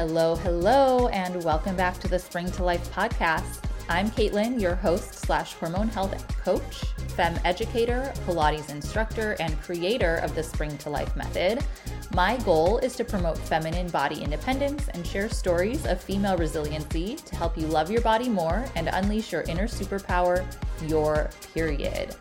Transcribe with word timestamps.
Hello, 0.00 0.34
hello, 0.34 1.08
and 1.08 1.44
welcome 1.44 1.76
back 1.76 2.00
to 2.00 2.08
the 2.08 2.18
Spring 2.18 2.50
to 2.52 2.64
Life 2.64 2.90
podcast. 2.90 3.62
I'm 3.90 4.08
Caitlin, 4.08 4.58
your 4.58 4.74
host 4.74 5.12
slash 5.12 5.52
hormone 5.52 5.88
health 5.88 6.26
coach, 6.42 6.84
fem 7.16 7.38
educator, 7.44 8.10
Pilates 8.24 8.70
instructor, 8.70 9.36
and 9.40 9.60
creator 9.60 10.16
of 10.22 10.34
the 10.34 10.42
Spring 10.42 10.78
to 10.78 10.88
Life 10.88 11.14
method. 11.16 11.62
My 12.14 12.38
goal 12.38 12.78
is 12.78 12.96
to 12.96 13.04
promote 13.04 13.36
feminine 13.36 13.88
body 13.88 14.22
independence 14.22 14.88
and 14.94 15.06
share 15.06 15.28
stories 15.28 15.84
of 15.84 16.00
female 16.00 16.38
resiliency 16.38 17.16
to 17.16 17.36
help 17.36 17.58
you 17.58 17.66
love 17.66 17.90
your 17.90 18.00
body 18.00 18.30
more 18.30 18.64
and 18.76 18.88
unleash 18.88 19.32
your 19.32 19.42
inner 19.42 19.68
superpower, 19.68 20.46
your 20.88 21.28
period. 21.52 22.16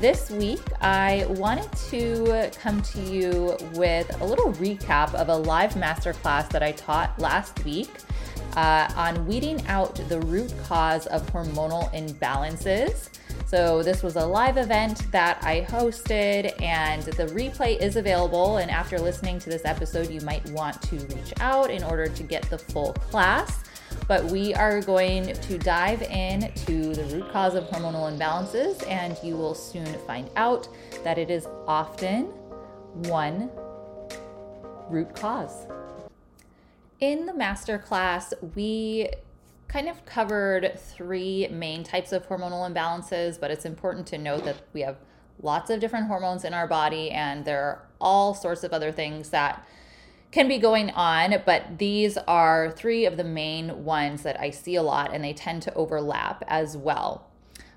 This 0.00 0.30
week, 0.30 0.60
I 0.82 1.24
wanted 1.30 1.72
to 1.88 2.50
come 2.60 2.82
to 2.82 3.00
you 3.00 3.56
with 3.72 4.20
a 4.20 4.24
little 4.24 4.52
recap 4.52 5.14
of 5.14 5.30
a 5.30 5.36
live 5.36 5.72
masterclass 5.72 6.50
that 6.50 6.62
I 6.62 6.72
taught 6.72 7.18
last 7.18 7.64
week 7.64 7.88
uh, 8.56 8.92
on 8.94 9.26
weeding 9.26 9.66
out 9.68 9.94
the 10.10 10.20
root 10.20 10.52
cause 10.64 11.06
of 11.06 11.22
hormonal 11.32 11.90
imbalances. 11.94 13.08
So, 13.46 13.82
this 13.82 14.02
was 14.02 14.16
a 14.16 14.26
live 14.26 14.58
event 14.58 15.10
that 15.12 15.42
I 15.42 15.62
hosted, 15.62 16.60
and 16.60 17.02
the 17.02 17.26
replay 17.28 17.80
is 17.80 17.96
available. 17.96 18.58
And 18.58 18.70
after 18.70 18.98
listening 18.98 19.38
to 19.40 19.48
this 19.48 19.64
episode, 19.64 20.10
you 20.10 20.20
might 20.20 20.46
want 20.50 20.82
to 20.82 20.96
reach 20.96 21.32
out 21.40 21.70
in 21.70 21.82
order 21.82 22.06
to 22.06 22.22
get 22.22 22.42
the 22.50 22.58
full 22.58 22.92
class 22.92 23.64
but 24.08 24.24
we 24.26 24.54
are 24.54 24.80
going 24.80 25.32
to 25.34 25.58
dive 25.58 26.02
in 26.02 26.52
to 26.52 26.94
the 26.94 27.04
root 27.06 27.30
cause 27.32 27.54
of 27.54 27.64
hormonal 27.64 28.10
imbalances, 28.16 28.86
and 28.88 29.16
you 29.22 29.36
will 29.36 29.54
soon 29.54 29.86
find 30.06 30.30
out 30.36 30.68
that 31.02 31.18
it 31.18 31.30
is 31.30 31.46
often 31.66 32.26
one 33.08 33.50
root 34.88 35.14
cause. 35.14 35.66
In 37.00 37.26
the 37.26 37.34
master 37.34 37.78
class, 37.78 38.32
we 38.54 39.08
kind 39.68 39.88
of 39.88 40.06
covered 40.06 40.78
three 40.78 41.48
main 41.48 41.82
types 41.82 42.12
of 42.12 42.28
hormonal 42.28 42.72
imbalances, 42.72 43.38
but 43.38 43.50
it's 43.50 43.64
important 43.64 44.06
to 44.06 44.18
note 44.18 44.44
that 44.44 44.56
we 44.72 44.82
have 44.82 44.96
lots 45.42 45.68
of 45.68 45.80
different 45.80 46.06
hormones 46.06 46.44
in 46.44 46.54
our 46.54 46.68
body, 46.68 47.10
and 47.10 47.44
there 47.44 47.62
are 47.62 47.82
all 48.00 48.34
sorts 48.34 48.62
of 48.62 48.72
other 48.72 48.92
things 48.92 49.30
that 49.30 49.66
can 50.36 50.48
be 50.48 50.58
going 50.58 50.90
on, 50.90 51.42
but 51.46 51.78
these 51.78 52.18
are 52.28 52.70
three 52.72 53.06
of 53.06 53.16
the 53.16 53.24
main 53.24 53.86
ones 53.86 54.22
that 54.22 54.38
I 54.38 54.50
see 54.50 54.74
a 54.76 54.82
lot, 54.82 55.14
and 55.14 55.24
they 55.24 55.32
tend 55.32 55.62
to 55.62 55.72
overlap 55.72 56.44
as 56.46 56.76
well. 56.76 57.26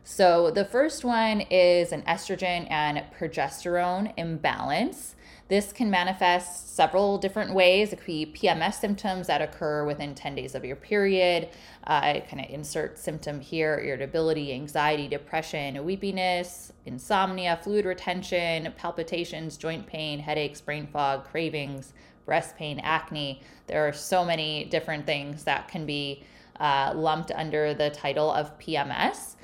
So, 0.04 0.52
the 0.52 0.66
first 0.66 1.06
one 1.06 1.40
is 1.40 1.94
an 1.94 2.02
estrogen 2.02 2.70
and 2.70 3.02
progesterone 3.18 4.12
imbalance. 4.18 5.16
This 5.48 5.72
can 5.72 5.90
manifest 5.90 6.76
several 6.76 7.18
different 7.18 7.54
ways. 7.54 7.94
It 7.94 7.96
could 7.96 8.08
be 8.08 8.26
PMS 8.26 8.74
symptoms 8.74 9.28
that 9.28 9.42
occur 9.42 9.86
within 9.86 10.14
10 10.14 10.36
days 10.36 10.54
of 10.54 10.66
your 10.66 10.76
period. 10.76 11.48
Uh, 11.88 12.02
I 12.04 12.24
kind 12.30 12.44
of 12.44 12.52
insert 12.52 13.00
symptom 13.00 13.40
here 13.40 13.80
irritability, 13.80 14.54
anxiety, 14.54 15.08
depression, 15.08 15.86
weepiness, 15.86 16.74
insomnia, 16.86 17.58
fluid 17.64 17.86
retention, 17.86 18.74
palpitations, 18.78 19.56
joint 19.56 19.88
pain, 19.88 20.20
headaches, 20.20 20.60
brain 20.60 20.88
fog, 20.88 21.24
cravings, 21.24 21.94
breast 22.30 22.56
pain, 22.56 22.80
acne. 22.84 23.42
There 23.66 23.88
are 23.88 23.92
so 23.92 24.24
many 24.24 24.66
different 24.66 25.08
things 25.08 25.44
that 25.46 25.68
can 25.68 25.88
be 25.88 26.24
uh, 26.60 26.94
lumped 26.96 27.32
under 27.32 27.74
the 27.74 27.90
title 27.90 28.32
of 28.32 28.56
PMS. 28.60 29.36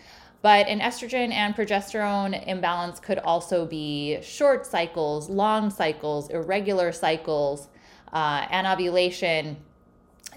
But 0.44 0.68
an 0.68 0.80
estrogen 0.82 1.32
and 1.32 1.56
progesterone 1.56 2.46
imbalance 2.48 3.00
could 3.00 3.18
also 3.18 3.66
be 3.66 4.22
short 4.22 4.68
cycles, 4.68 5.32
long 5.32 5.72
cycles, 5.72 6.30
irregular 6.30 6.92
cycles, 6.92 7.70
uh, 8.14 8.46
anovulation, 8.52 9.58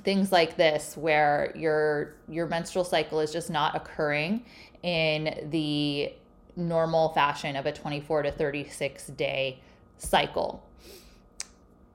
things 0.05 0.33
like 0.33 0.57
this, 0.57 0.97
where 0.97 1.53
your 1.55 2.15
your 2.31 2.47
menstrual 2.47 2.87
cycle 2.87 3.21
is 3.21 3.31
just 3.31 3.51
not 3.51 3.77
occurring 3.77 4.47
in 4.83 5.51
the 5.51 6.15
normal 6.57 7.11
fashion 7.11 7.57
of 7.57 7.67
a 7.67 7.73
24 7.73 8.23
to 8.23 8.33
36 8.33 9.09
day 9.09 9.61
cycle. 9.99 10.65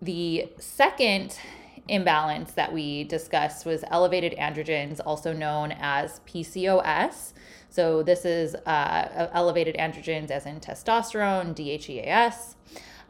The 0.03 0.49
second 0.59 1.39
imbalance 1.87 2.51
that 2.53 2.73
we 2.73 3.05
discussed 3.05 3.65
was 3.65 3.85
elevated 3.89 4.35
androgens, 4.37 4.99
also 5.05 5.31
known 5.31 5.71
as 5.79 6.19
PCOS. 6.27 7.31
So, 7.69 8.03
this 8.03 8.25
is 8.25 8.53
uh, 8.53 9.29
elevated 9.31 9.77
androgens 9.77 10.29
as 10.29 10.45
in 10.45 10.59
testosterone, 10.59 11.55
DHEAS. 11.55 12.55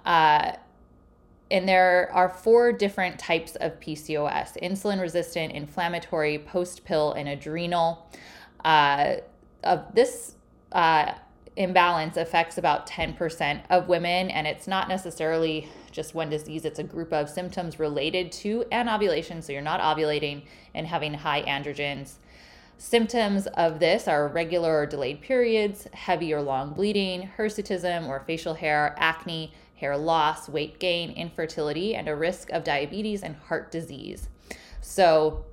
Uh, 0.05 0.51
and 1.49 1.67
there 1.67 2.11
are 2.13 2.29
four 2.29 2.71
different 2.71 3.17
types 3.17 3.55
of 3.55 3.79
PCOS 3.79 4.61
insulin 4.61 5.01
resistant, 5.01 5.53
inflammatory, 5.53 6.37
post 6.37 6.85
pill, 6.85 7.13
and 7.13 7.27
adrenal. 7.27 8.07
Uh, 8.63 9.15
of 9.63 9.95
this 9.95 10.35
uh, 10.71 11.13
imbalance 11.55 12.17
affects 12.17 12.59
about 12.59 12.85
10% 12.85 13.63
of 13.71 13.87
women, 13.87 14.29
and 14.29 14.45
it's 14.45 14.67
not 14.67 14.87
necessarily 14.87 15.67
just 15.93 16.13
one 16.13 16.29
disease, 16.29 16.65
it's 16.65 16.79
a 16.79 16.83
group 16.83 17.13
of 17.13 17.29
symptoms 17.29 17.79
related 17.79 18.31
to 18.33 18.65
anovulation. 18.71 19.41
So 19.41 19.53
you're 19.53 19.61
not 19.61 19.79
ovulating 19.79 20.43
and 20.73 20.87
having 20.87 21.13
high 21.13 21.43
androgens. 21.43 22.15
Symptoms 22.77 23.47
of 23.47 23.79
this 23.79 24.07
are 24.07 24.27
regular 24.27 24.79
or 24.79 24.85
delayed 24.85 25.21
periods, 25.21 25.87
heavy 25.93 26.33
or 26.33 26.41
long 26.41 26.73
bleeding, 26.73 27.29
hirsutism 27.37 28.09
or 28.09 28.19
facial 28.19 28.55
hair, 28.55 28.95
acne, 28.97 29.53
hair 29.75 29.95
loss, 29.95 30.49
weight 30.49 30.79
gain, 30.79 31.11
infertility, 31.11 31.95
and 31.95 32.09
a 32.09 32.15
risk 32.15 32.49
of 32.49 32.63
diabetes 32.63 33.21
and 33.21 33.35
heart 33.35 33.71
disease. 33.71 34.27
So, 34.81 35.45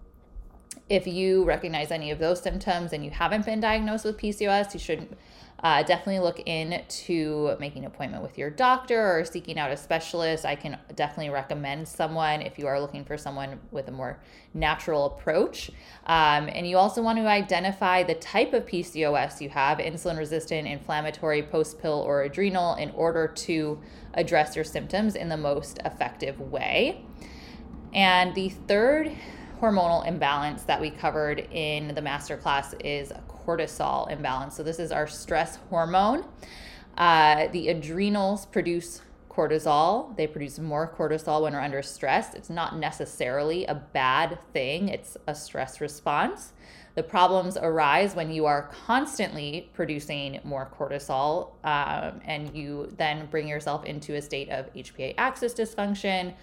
if 0.88 1.06
you 1.06 1.44
recognize 1.44 1.92
any 1.92 2.10
of 2.10 2.18
those 2.18 2.42
symptoms 2.42 2.92
and 2.92 3.04
you 3.04 3.10
haven't 3.12 3.46
been 3.46 3.60
diagnosed 3.60 4.04
with 4.04 4.18
PCOS, 4.18 4.74
you 4.74 4.80
should 4.80 5.16
uh, 5.62 5.82
definitely 5.82 6.20
look 6.20 6.40
into 6.46 7.54
making 7.60 7.84
an 7.84 7.90
appointment 7.90 8.22
with 8.22 8.38
your 8.38 8.48
doctor 8.48 9.18
or 9.18 9.24
seeking 9.24 9.58
out 9.58 9.70
a 9.70 9.76
specialist. 9.76 10.44
I 10.46 10.56
can 10.56 10.78
definitely 10.94 11.30
recommend 11.30 11.86
someone 11.86 12.40
if 12.40 12.58
you 12.58 12.66
are 12.66 12.80
looking 12.80 13.04
for 13.04 13.18
someone 13.18 13.60
with 13.70 13.88
a 13.88 13.90
more 13.90 14.20
natural 14.54 15.06
approach. 15.06 15.70
Um, 16.06 16.48
and 16.48 16.66
you 16.66 16.78
also 16.78 17.02
want 17.02 17.18
to 17.18 17.26
identify 17.26 18.02
the 18.02 18.14
type 18.14 18.54
of 18.54 18.64
PCOS 18.64 19.40
you 19.40 19.50
have 19.50 19.78
insulin 19.78 20.16
resistant, 20.16 20.66
inflammatory, 20.66 21.42
post 21.42 21.78
pill, 21.80 22.04
or 22.06 22.22
adrenal 22.22 22.74
in 22.76 22.90
order 22.92 23.28
to 23.28 23.80
address 24.14 24.56
your 24.56 24.64
symptoms 24.64 25.14
in 25.14 25.28
the 25.28 25.36
most 25.36 25.78
effective 25.84 26.40
way. 26.40 27.04
And 27.92 28.34
the 28.34 28.48
third 28.48 29.12
hormonal 29.60 30.06
imbalance 30.06 30.62
that 30.62 30.80
we 30.80 30.90
covered 30.90 31.40
in 31.50 31.94
the 31.94 32.00
masterclass 32.00 32.74
is 32.82 33.12
cortisol 33.46 34.10
imbalance. 34.10 34.56
So, 34.56 34.62
this 34.62 34.78
is 34.78 34.92
our 34.92 35.06
stress 35.06 35.56
hormone. 35.68 36.24
Uh, 36.96 37.48
the 37.48 37.68
adrenals 37.68 38.46
produce 38.46 39.02
cortisol. 39.30 40.14
They 40.16 40.26
produce 40.26 40.58
more 40.58 40.92
cortisol 40.96 41.42
when 41.42 41.52
we're 41.52 41.60
under 41.60 41.82
stress. 41.82 42.34
It's 42.34 42.50
not 42.50 42.76
necessarily 42.76 43.64
a 43.64 43.74
bad 43.74 44.38
thing, 44.52 44.88
it's 44.88 45.16
a 45.26 45.34
stress 45.34 45.80
response. 45.80 46.52
The 46.96 47.02
problems 47.04 47.56
arise 47.56 48.16
when 48.16 48.32
you 48.32 48.46
are 48.46 48.68
constantly 48.86 49.70
producing 49.72 50.40
more 50.42 50.68
cortisol 50.76 51.52
um, 51.64 52.20
and 52.24 52.54
you 52.54 52.92
then 52.96 53.26
bring 53.26 53.46
yourself 53.46 53.84
into 53.84 54.16
a 54.16 54.22
state 54.22 54.50
of 54.50 54.72
HPA 54.74 55.14
axis 55.16 55.54
dysfunction, 55.54 56.34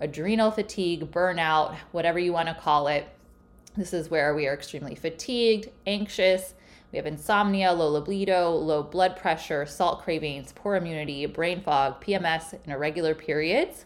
adrenal 0.00 0.50
fatigue, 0.50 1.10
burnout, 1.10 1.74
whatever 1.92 2.18
you 2.18 2.32
want 2.32 2.48
to 2.48 2.54
call 2.54 2.88
it. 2.88 3.08
This 3.76 3.92
is 3.92 4.08
where 4.08 4.34
we 4.34 4.46
are 4.46 4.54
extremely 4.54 4.94
fatigued, 4.94 5.68
anxious. 5.84 6.54
We 6.92 6.96
have 6.96 7.06
insomnia, 7.06 7.72
low 7.72 7.90
libido, 7.90 8.50
low 8.50 8.84
blood 8.84 9.16
pressure, 9.16 9.66
salt 9.66 10.02
cravings, 10.04 10.52
poor 10.52 10.76
immunity, 10.76 11.26
brain 11.26 11.60
fog, 11.60 12.00
PMS, 12.00 12.52
and 12.52 12.72
irregular 12.72 13.16
periods. 13.16 13.84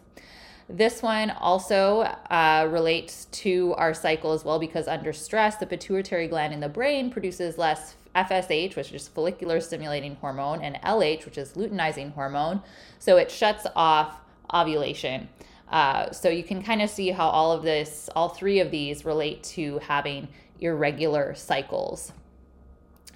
This 0.69 1.01
one 1.01 1.31
also 1.31 2.01
uh, 2.01 2.67
relates 2.69 3.25
to 3.25 3.73
our 3.79 3.95
cycle 3.95 4.33
as 4.33 4.45
well 4.45 4.59
because 4.59 4.87
under 4.87 5.11
stress, 5.11 5.55
the 5.55 5.65
pituitary 5.65 6.27
gland 6.27 6.53
in 6.53 6.59
the 6.59 6.69
brain 6.69 7.09
produces 7.09 7.57
less 7.57 7.95
FSH, 8.15 8.75
which 8.75 8.91
is 8.91 9.07
follicular 9.07 9.59
stimulating 9.59 10.15
hormone, 10.17 10.61
and 10.61 10.75
LH, 10.83 11.25
which 11.25 11.39
is 11.39 11.53
luteinizing 11.53 12.13
hormone. 12.13 12.61
So 12.99 13.17
it 13.17 13.31
shuts 13.31 13.65
off 13.75 14.21
ovulation. 14.53 15.29
Uh, 15.69 16.11
so 16.11 16.29
you 16.29 16.43
can 16.43 16.63
kind 16.63 16.81
of 16.81 16.89
see 16.89 17.09
how 17.11 17.27
all 17.27 17.51
of 17.51 17.63
this, 17.63 18.09
all 18.15 18.29
three 18.29 18.59
of 18.59 18.71
these 18.71 19.05
relate 19.05 19.43
to 19.43 19.77
having 19.79 20.27
irregular 20.59 21.35
cycles. 21.35 22.11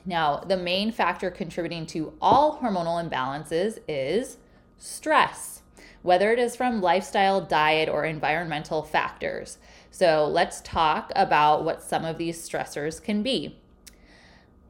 Now, 0.05 0.37
the 0.37 0.57
main 0.57 0.91
factor 0.91 1.31
contributing 1.31 1.85
to 1.87 2.13
all 2.21 2.59
hormonal 2.59 3.03
imbalances 3.03 3.79
is 3.87 4.37
stress, 4.77 5.61
whether 6.01 6.31
it 6.31 6.39
is 6.39 6.55
from 6.55 6.81
lifestyle, 6.81 7.41
diet, 7.41 7.89
or 7.89 8.05
environmental 8.05 8.83
factors. 8.83 9.57
So, 9.89 10.27
let's 10.27 10.61
talk 10.61 11.11
about 11.15 11.63
what 11.63 11.81
some 11.81 12.03
of 12.03 12.17
these 12.17 12.47
stressors 12.47 13.01
can 13.01 13.23
be. 13.23 13.57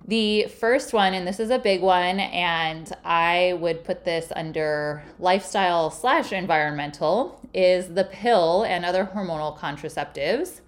The 0.05 0.47
first 0.47 0.91
one, 0.91 1.13
and 1.13 1.25
this 1.25 1.39
is 1.39 1.49
a 1.49 1.57
big 1.57 1.81
one, 1.81 2.19
and 2.19 2.91
I 3.05 3.57
would 3.59 3.85
put 3.85 4.03
this 4.03 4.33
under 4.35 5.03
lifestyle 5.17 5.89
slash 5.91 6.33
environmental, 6.33 7.39
is 7.53 7.93
the 7.93 8.03
pill 8.03 8.63
and 8.63 8.83
other 8.83 9.09
hormonal 9.13 9.57
contraceptives. 9.57 10.59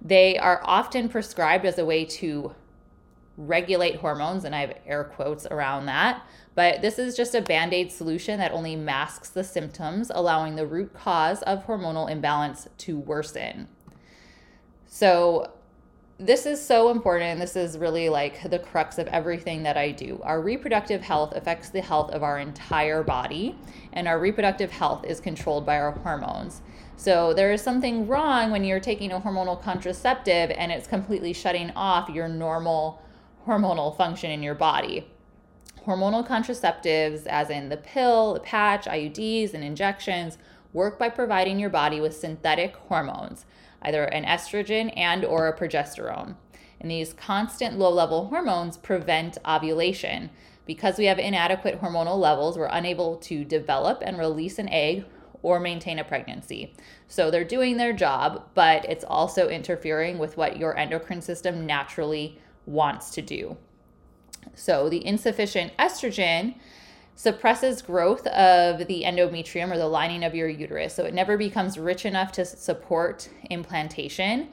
They 0.00 0.38
are 0.38 0.62
often 0.64 1.10
prescribed 1.10 1.66
as 1.66 1.78
a 1.78 1.84
way 1.84 2.06
to 2.06 2.54
regulate 3.36 3.96
hormones, 3.96 4.44
and 4.44 4.54
I 4.54 4.60
have 4.60 4.78
air 4.86 5.04
quotes 5.04 5.46
around 5.46 5.86
that. 5.86 6.22
But 6.54 6.80
this 6.80 6.98
is 6.98 7.14
just 7.14 7.34
a 7.34 7.42
band 7.42 7.74
aid 7.74 7.92
solution 7.92 8.38
that 8.38 8.52
only 8.52 8.76
masks 8.76 9.28
the 9.28 9.44
symptoms, 9.44 10.10
allowing 10.14 10.56
the 10.56 10.66
root 10.66 10.94
cause 10.94 11.42
of 11.42 11.66
hormonal 11.66 12.10
imbalance 12.10 12.68
to 12.78 12.98
worsen. 12.98 13.68
So, 14.86 15.52
this 16.22 16.46
is 16.46 16.64
so 16.64 16.90
important. 16.90 17.40
This 17.40 17.56
is 17.56 17.76
really 17.76 18.08
like 18.08 18.48
the 18.48 18.58
crux 18.58 18.98
of 18.98 19.08
everything 19.08 19.64
that 19.64 19.76
I 19.76 19.90
do. 19.90 20.20
Our 20.22 20.40
reproductive 20.40 21.02
health 21.02 21.34
affects 21.34 21.70
the 21.70 21.80
health 21.80 22.10
of 22.12 22.22
our 22.22 22.38
entire 22.38 23.02
body, 23.02 23.56
and 23.92 24.06
our 24.06 24.20
reproductive 24.20 24.70
health 24.70 25.04
is 25.04 25.20
controlled 25.20 25.66
by 25.66 25.78
our 25.78 25.90
hormones. 25.90 26.62
So 26.96 27.34
there 27.34 27.52
is 27.52 27.60
something 27.60 28.06
wrong 28.06 28.52
when 28.52 28.62
you're 28.62 28.78
taking 28.78 29.10
a 29.10 29.20
hormonal 29.20 29.60
contraceptive 29.60 30.50
and 30.50 30.70
it's 30.70 30.86
completely 30.86 31.32
shutting 31.32 31.72
off 31.74 32.08
your 32.08 32.28
normal 32.28 33.02
hormonal 33.46 33.96
function 33.96 34.30
in 34.30 34.42
your 34.42 34.54
body. 34.54 35.08
Hormonal 35.84 36.24
contraceptives, 36.24 37.26
as 37.26 37.50
in 37.50 37.68
the 37.68 37.76
pill, 37.76 38.34
the 38.34 38.40
patch, 38.40 38.84
IUDs, 38.86 39.52
and 39.52 39.64
injections, 39.64 40.38
work 40.72 40.96
by 40.96 41.08
providing 41.08 41.58
your 41.58 41.70
body 41.70 42.00
with 42.00 42.16
synthetic 42.16 42.76
hormones 42.76 43.44
either 43.82 44.04
an 44.04 44.24
estrogen 44.24 44.92
and 44.96 45.24
or 45.24 45.48
a 45.48 45.58
progesterone. 45.58 46.36
And 46.80 46.90
these 46.90 47.12
constant 47.12 47.78
low-level 47.78 48.26
hormones 48.26 48.76
prevent 48.76 49.38
ovulation. 49.46 50.30
Because 50.66 50.98
we 50.98 51.06
have 51.06 51.18
inadequate 51.18 51.80
hormonal 51.80 52.18
levels, 52.18 52.56
we're 52.56 52.66
unable 52.66 53.16
to 53.18 53.44
develop 53.44 54.02
and 54.04 54.18
release 54.18 54.58
an 54.58 54.68
egg 54.68 55.04
or 55.42 55.58
maintain 55.58 55.98
a 55.98 56.04
pregnancy. 56.04 56.74
So 57.08 57.30
they're 57.30 57.44
doing 57.44 57.76
their 57.76 57.92
job, 57.92 58.48
but 58.54 58.84
it's 58.88 59.04
also 59.04 59.48
interfering 59.48 60.18
with 60.18 60.36
what 60.36 60.56
your 60.56 60.76
endocrine 60.76 61.20
system 61.20 61.66
naturally 61.66 62.38
wants 62.64 63.10
to 63.10 63.22
do. 63.22 63.56
So 64.54 64.88
the 64.88 65.04
insufficient 65.04 65.76
estrogen 65.78 66.54
suppresses 67.14 67.82
growth 67.82 68.26
of 68.28 68.86
the 68.86 69.02
endometrium 69.04 69.70
or 69.70 69.78
the 69.78 69.86
lining 69.86 70.24
of 70.24 70.34
your 70.34 70.48
uterus. 70.48 70.94
So 70.94 71.04
it 71.04 71.14
never 71.14 71.36
becomes 71.36 71.78
rich 71.78 72.04
enough 72.04 72.32
to 72.32 72.44
support 72.44 73.28
implantation. 73.50 74.48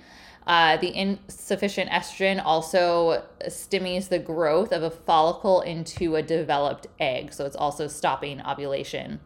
Uh, 0.45 0.77
the 0.77 0.95
insufficient 0.95 1.89
estrogen 1.91 2.41
also 2.43 3.23
stimulates 3.47 4.07
the 4.07 4.19
growth 4.19 4.71
of 4.71 4.83
a 4.83 4.89
follicle 4.89 5.61
into 5.61 6.15
a 6.15 6.23
developed 6.23 6.87
egg. 6.99 7.31
So 7.33 7.45
it's 7.45 7.55
also 7.55 7.87
stopping 7.87 8.41
ovulation. 8.41 9.19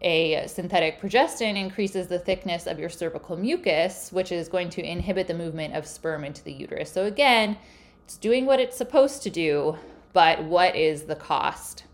A 0.00 0.46
synthetic 0.48 1.00
progestin 1.00 1.56
increases 1.56 2.08
the 2.08 2.18
thickness 2.18 2.66
of 2.66 2.78
your 2.78 2.88
cervical 2.88 3.36
mucus, 3.36 4.10
which 4.10 4.32
is 4.32 4.48
going 4.48 4.68
to 4.70 4.82
inhibit 4.82 5.28
the 5.28 5.34
movement 5.34 5.74
of 5.74 5.86
sperm 5.86 6.24
into 6.24 6.42
the 6.42 6.52
uterus. 6.52 6.90
So, 6.90 7.04
again, 7.04 7.56
it's 8.04 8.16
doing 8.16 8.44
what 8.44 8.58
it's 8.58 8.76
supposed 8.76 9.22
to 9.22 9.30
do, 9.30 9.78
but 10.12 10.42
what 10.42 10.74
is 10.74 11.04
the 11.04 11.14
cost? 11.14 11.84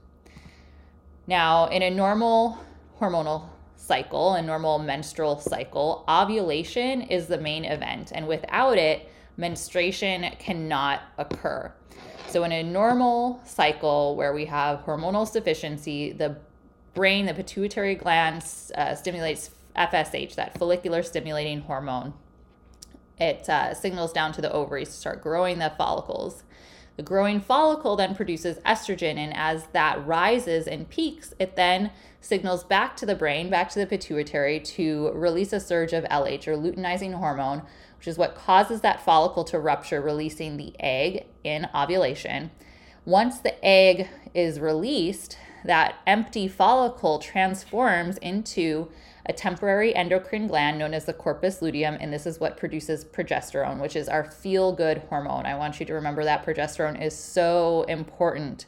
Now, 1.29 1.67
in 1.67 1.83
a 1.83 1.91
normal 1.91 2.59
hormonal 2.99 3.51
cycle, 3.77 4.33
a 4.33 4.41
normal 4.41 4.79
menstrual 4.79 5.39
cycle, 5.39 6.03
ovulation 6.09 7.03
is 7.03 7.27
the 7.27 7.37
main 7.37 7.67
event. 7.67 8.13
And 8.15 8.27
without 8.27 8.79
it, 8.79 9.13
menstruation 9.37 10.23
cannot 10.39 11.03
occur. 11.19 11.71
So, 12.29 12.45
in 12.45 12.53
a 12.53 12.63
normal 12.63 13.43
cycle 13.45 14.17
where 14.17 14.33
we 14.33 14.47
have 14.47 14.81
hormonal 14.87 15.29
sufficiency, 15.29 16.13
the 16.13 16.39
brain, 16.95 17.27
the 17.27 17.35
pituitary 17.35 17.95
gland 17.95 18.43
uh, 18.75 18.95
stimulates 18.95 19.51
FSH, 19.77 20.35
that 20.37 20.59
follicular 20.59 21.03
stimulating 21.03 21.61
hormone. 21.61 22.15
It 23.19 23.47
uh, 23.51 23.75
signals 23.75 24.15
down 24.15 24.33
to 24.33 24.41
the 24.41 24.51
ovaries 24.51 24.89
to 24.89 24.95
start 24.95 25.23
growing 25.23 25.59
the 25.59 25.73
follicles. 25.77 26.43
The 26.99 27.05
growing 27.05 27.41
follicle 27.41 27.95
then 27.95 28.17
produces 28.17 28.59
estrogen, 28.67 29.19
and 29.19 29.33
as 29.33 29.69
that 29.69 30.05
rises 30.05 30.67
and 30.67 30.91
peaks, 30.91 31.33
it 31.39 31.55
then 31.55 31.93
signals 32.21 32.65
back 32.65 32.97
to 32.97 33.07
the 33.07 33.15
brain, 33.15 33.49
back 33.51 33.71
to 33.71 33.79
the 33.79 33.87
pituitary 33.87 34.59
to 34.59 35.13
release 35.13 35.53
a 35.53 35.61
surge 35.61 35.93
of 35.93 36.03
LH 36.07 36.49
or 36.49 36.57
luteinizing 36.57 37.15
hormone, 37.15 37.63
which 37.99 38.09
is 38.09 38.19
what 38.19 38.35
causes 38.35 38.81
that 38.81 39.01
follicle 39.01 39.45
to 39.45 39.61
rupture, 39.61 40.01
releasing 40.01 40.57
the 40.57 40.75
egg 40.81 41.27
in 41.45 41.69
ovulation. 41.73 42.51
Once 43.05 43.39
the 43.39 43.65
egg 43.65 44.09
is 44.35 44.59
released, 44.59 45.39
that 45.65 45.95
empty 46.05 46.49
follicle 46.49 47.21
transforms 47.21 48.19
into 48.19 48.91
a 49.29 49.33
temporary 49.33 49.95
endocrine 49.95 50.47
gland 50.47 50.79
known 50.79 50.95
as 50.95 51.05
the 51.05 51.13
corpus 51.13 51.61
luteum, 51.61 51.97
and 52.01 52.13
this 52.13 52.27
is 52.27 52.41
what 52.41 52.57
produces 52.57 53.05
progesterone, 53.05 53.79
which 53.81 53.95
is 53.95 54.09
our 54.09 54.25
feel 54.25 54.73
good 54.73 54.99
hormone. 55.09 55.45
I 55.45 55.55
want 55.55 55.79
you 55.79 55.87
to 55.87 55.95
remember 55.95 56.25
that 56.25 56.45
progesterone 56.45 57.01
is 57.01 57.17
so 57.17 57.83
important. 57.89 58.67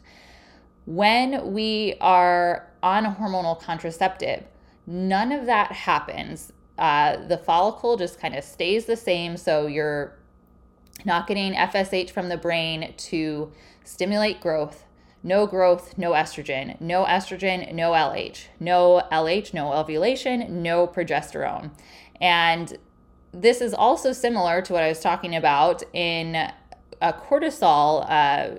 When 0.85 1.53
we 1.53 1.95
are 2.01 2.69
on 2.83 3.07
a 3.07 3.13
hormonal 3.13 3.61
contraceptive, 3.61 4.45
none 4.87 5.33
of 5.33 5.47
that 5.47 5.73
happens. 5.73 6.53
Uh, 6.79 7.27
the 7.27 7.39
follicle 7.39 7.97
just 7.97 8.21
kind 8.21 8.35
of 8.35 8.45
stays 8.45 8.85
the 8.85 8.97
same, 8.97 9.37
so 9.37 9.67
you're 9.67 10.17
not 11.07 11.27
getting 11.27 11.55
FSH 11.55 12.11
from 12.11 12.29
the 12.29 12.37
brain 12.37 12.93
to 12.97 13.51
stimulate 13.85 14.41
growth 14.41 14.85
no 15.23 15.47
growth, 15.47 15.99
no 15.99 16.13
estrogen, 16.13 16.81
no 16.81 17.05
estrogen, 17.05 17.73
no 17.75 17.93
LH, 17.93 18.47
no 18.59 19.03
LH, 19.13 19.53
no 19.53 19.73
ovulation, 19.73 20.63
no 20.63 20.87
progesterone. 20.87 21.71
And 22.21 22.79
this 23.33 23.61
is 23.61 23.75
also 23.75 24.13
similar 24.13 24.63
to 24.63 24.73
what 24.73 24.83
I 24.83 24.89
was 24.89 25.01
talking 25.01 25.37
about 25.37 25.83
in 25.93 26.35
a 26.35 27.13
cortisol 27.13 28.07
uh, 28.09 28.59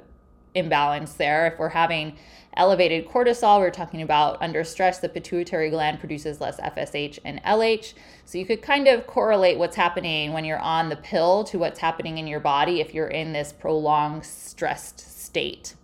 imbalance 0.55 1.13
there. 1.13 1.47
If 1.47 1.59
we're 1.59 1.69
having 1.69 2.17
elevated 2.57 3.07
cortisol, 3.07 3.59
we're 3.59 3.71
talking 3.71 4.01
about 4.01 4.41
under 4.41 4.63
stress, 4.63 4.99
the 4.99 5.09
pituitary 5.09 5.69
gland 5.69 5.99
produces 5.99 6.41
less 6.41 6.59
FSH 6.59 7.19
and 7.23 7.41
LH. 7.43 7.93
So 8.25 8.37
you 8.37 8.45
could 8.45 8.61
kind 8.61 8.87
of 8.87 9.07
correlate 9.07 9.57
what's 9.57 9.75
happening 9.75 10.33
when 10.33 10.45
you're 10.45 10.59
on 10.59 10.89
the 10.89 10.95
pill 10.95 11.43
to 11.45 11.57
what's 11.57 11.79
happening 11.79 12.17
in 12.17 12.27
your 12.27 12.39
body 12.39 12.81
if 12.81 12.93
you're 12.93 13.07
in 13.07 13.33
this 13.33 13.51
prolonged 13.51 14.25
stressed 14.25 14.99
state. 14.99 15.75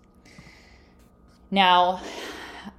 Now, 1.50 2.01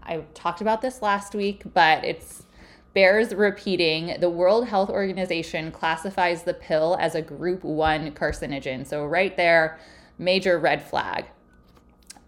I 0.03 0.19
talked 0.35 0.61
about 0.61 0.83
this 0.83 1.01
last 1.01 1.35
week, 1.35 1.63
but 1.73 2.05
it's 2.05 2.45
bears 2.93 3.35
repeating. 3.35 4.21
The 4.21 4.29
World 4.29 4.69
Health 4.69 4.91
Organization 4.91 5.71
classifies 5.71 6.43
the 6.43 6.55
pill 6.55 6.97
as 7.01 7.15
a 7.15 7.23
group 7.23 7.65
1 7.65 8.13
carcinogen. 8.13 8.87
So, 8.87 9.07
right 9.07 9.37
there, 9.37 9.79
major 10.19 10.59
red 10.59 10.83
flag. 10.83 11.27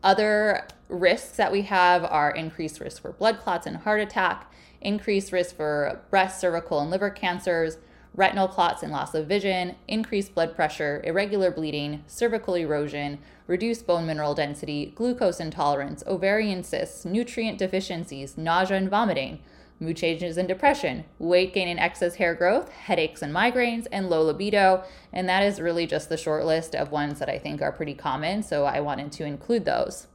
Other 0.02 0.66
risks 0.88 1.36
that 1.36 1.52
we 1.52 1.62
have 1.62 2.04
are 2.04 2.30
increased 2.30 2.80
risk 2.80 3.02
for 3.02 3.12
blood 3.12 3.38
clots 3.40 3.66
and 3.66 3.76
heart 3.76 4.00
attack, 4.00 4.50
increased 4.80 5.32
risk 5.32 5.56
for 5.56 6.00
breast, 6.08 6.40
cervical, 6.40 6.80
and 6.80 6.90
liver 6.90 7.10
cancers, 7.10 7.76
retinal 8.14 8.48
clots 8.48 8.82
and 8.82 8.92
loss 8.92 9.14
of 9.14 9.26
vision, 9.26 9.76
increased 9.86 10.34
blood 10.34 10.54
pressure, 10.54 11.00
irregular 11.04 11.50
bleeding, 11.50 12.02
cervical 12.06 12.54
erosion, 12.54 13.18
reduced 13.46 13.86
bone 13.86 14.06
mineral 14.06 14.34
density, 14.34 14.92
glucose 14.94 15.40
intolerance, 15.40 16.02
ovarian 16.06 16.62
cysts, 16.62 17.04
nutrient 17.04 17.58
deficiencies, 17.58 18.36
nausea 18.36 18.76
and 18.76 18.90
vomiting, 18.90 19.40
mood 19.80 19.96
changes 19.96 20.36
and 20.36 20.46
depression, 20.46 21.04
weight 21.18 21.54
gain 21.54 21.66
and 21.66 21.80
excess 21.80 22.16
hair 22.16 22.34
growth, 22.34 22.68
headaches 22.70 23.22
and 23.22 23.34
migraines, 23.34 23.86
and 23.90 24.10
low 24.10 24.22
libido. 24.22 24.84
And 25.12 25.28
that 25.28 25.42
is 25.42 25.60
really 25.60 25.86
just 25.86 26.08
the 26.08 26.16
short 26.16 26.44
list 26.44 26.74
of 26.74 26.90
ones 26.90 27.18
that 27.18 27.28
I 27.28 27.38
think 27.38 27.62
are 27.62 27.72
pretty 27.72 27.94
common. 27.94 28.42
So 28.42 28.64
I 28.64 28.80
wanted 28.80 29.10
to 29.12 29.24
include 29.24 29.64
those. 29.64 30.06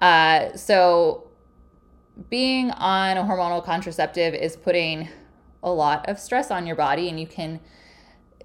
Uh, 0.00 0.54
so 0.56 1.28
being 2.30 2.70
on 2.70 3.16
a 3.16 3.22
hormonal 3.22 3.64
contraceptive 3.64 4.34
is 4.34 4.56
putting 4.56 5.08
a 5.66 5.70
lot 5.70 6.08
of 6.08 6.18
stress 6.18 6.50
on 6.50 6.66
your 6.66 6.76
body 6.76 7.10
and 7.10 7.20
you 7.20 7.26
can 7.26 7.60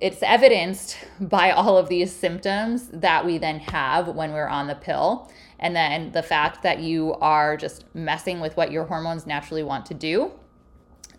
it's 0.01 0.23
evidenced 0.23 0.97
by 1.19 1.51
all 1.51 1.77
of 1.77 1.87
these 1.87 2.11
symptoms 2.11 2.87
that 2.91 3.23
we 3.23 3.37
then 3.37 3.59
have 3.59 4.07
when 4.07 4.33
we're 4.33 4.47
on 4.47 4.65
the 4.65 4.73
pill. 4.73 5.31
And 5.59 5.75
then 5.75 6.11
the 6.11 6.23
fact 6.23 6.63
that 6.63 6.79
you 6.79 7.13
are 7.21 7.55
just 7.55 7.85
messing 7.93 8.39
with 8.39 8.57
what 8.57 8.71
your 8.71 8.85
hormones 8.85 9.27
naturally 9.27 9.61
want 9.61 9.85
to 9.85 9.93
do 9.93 10.31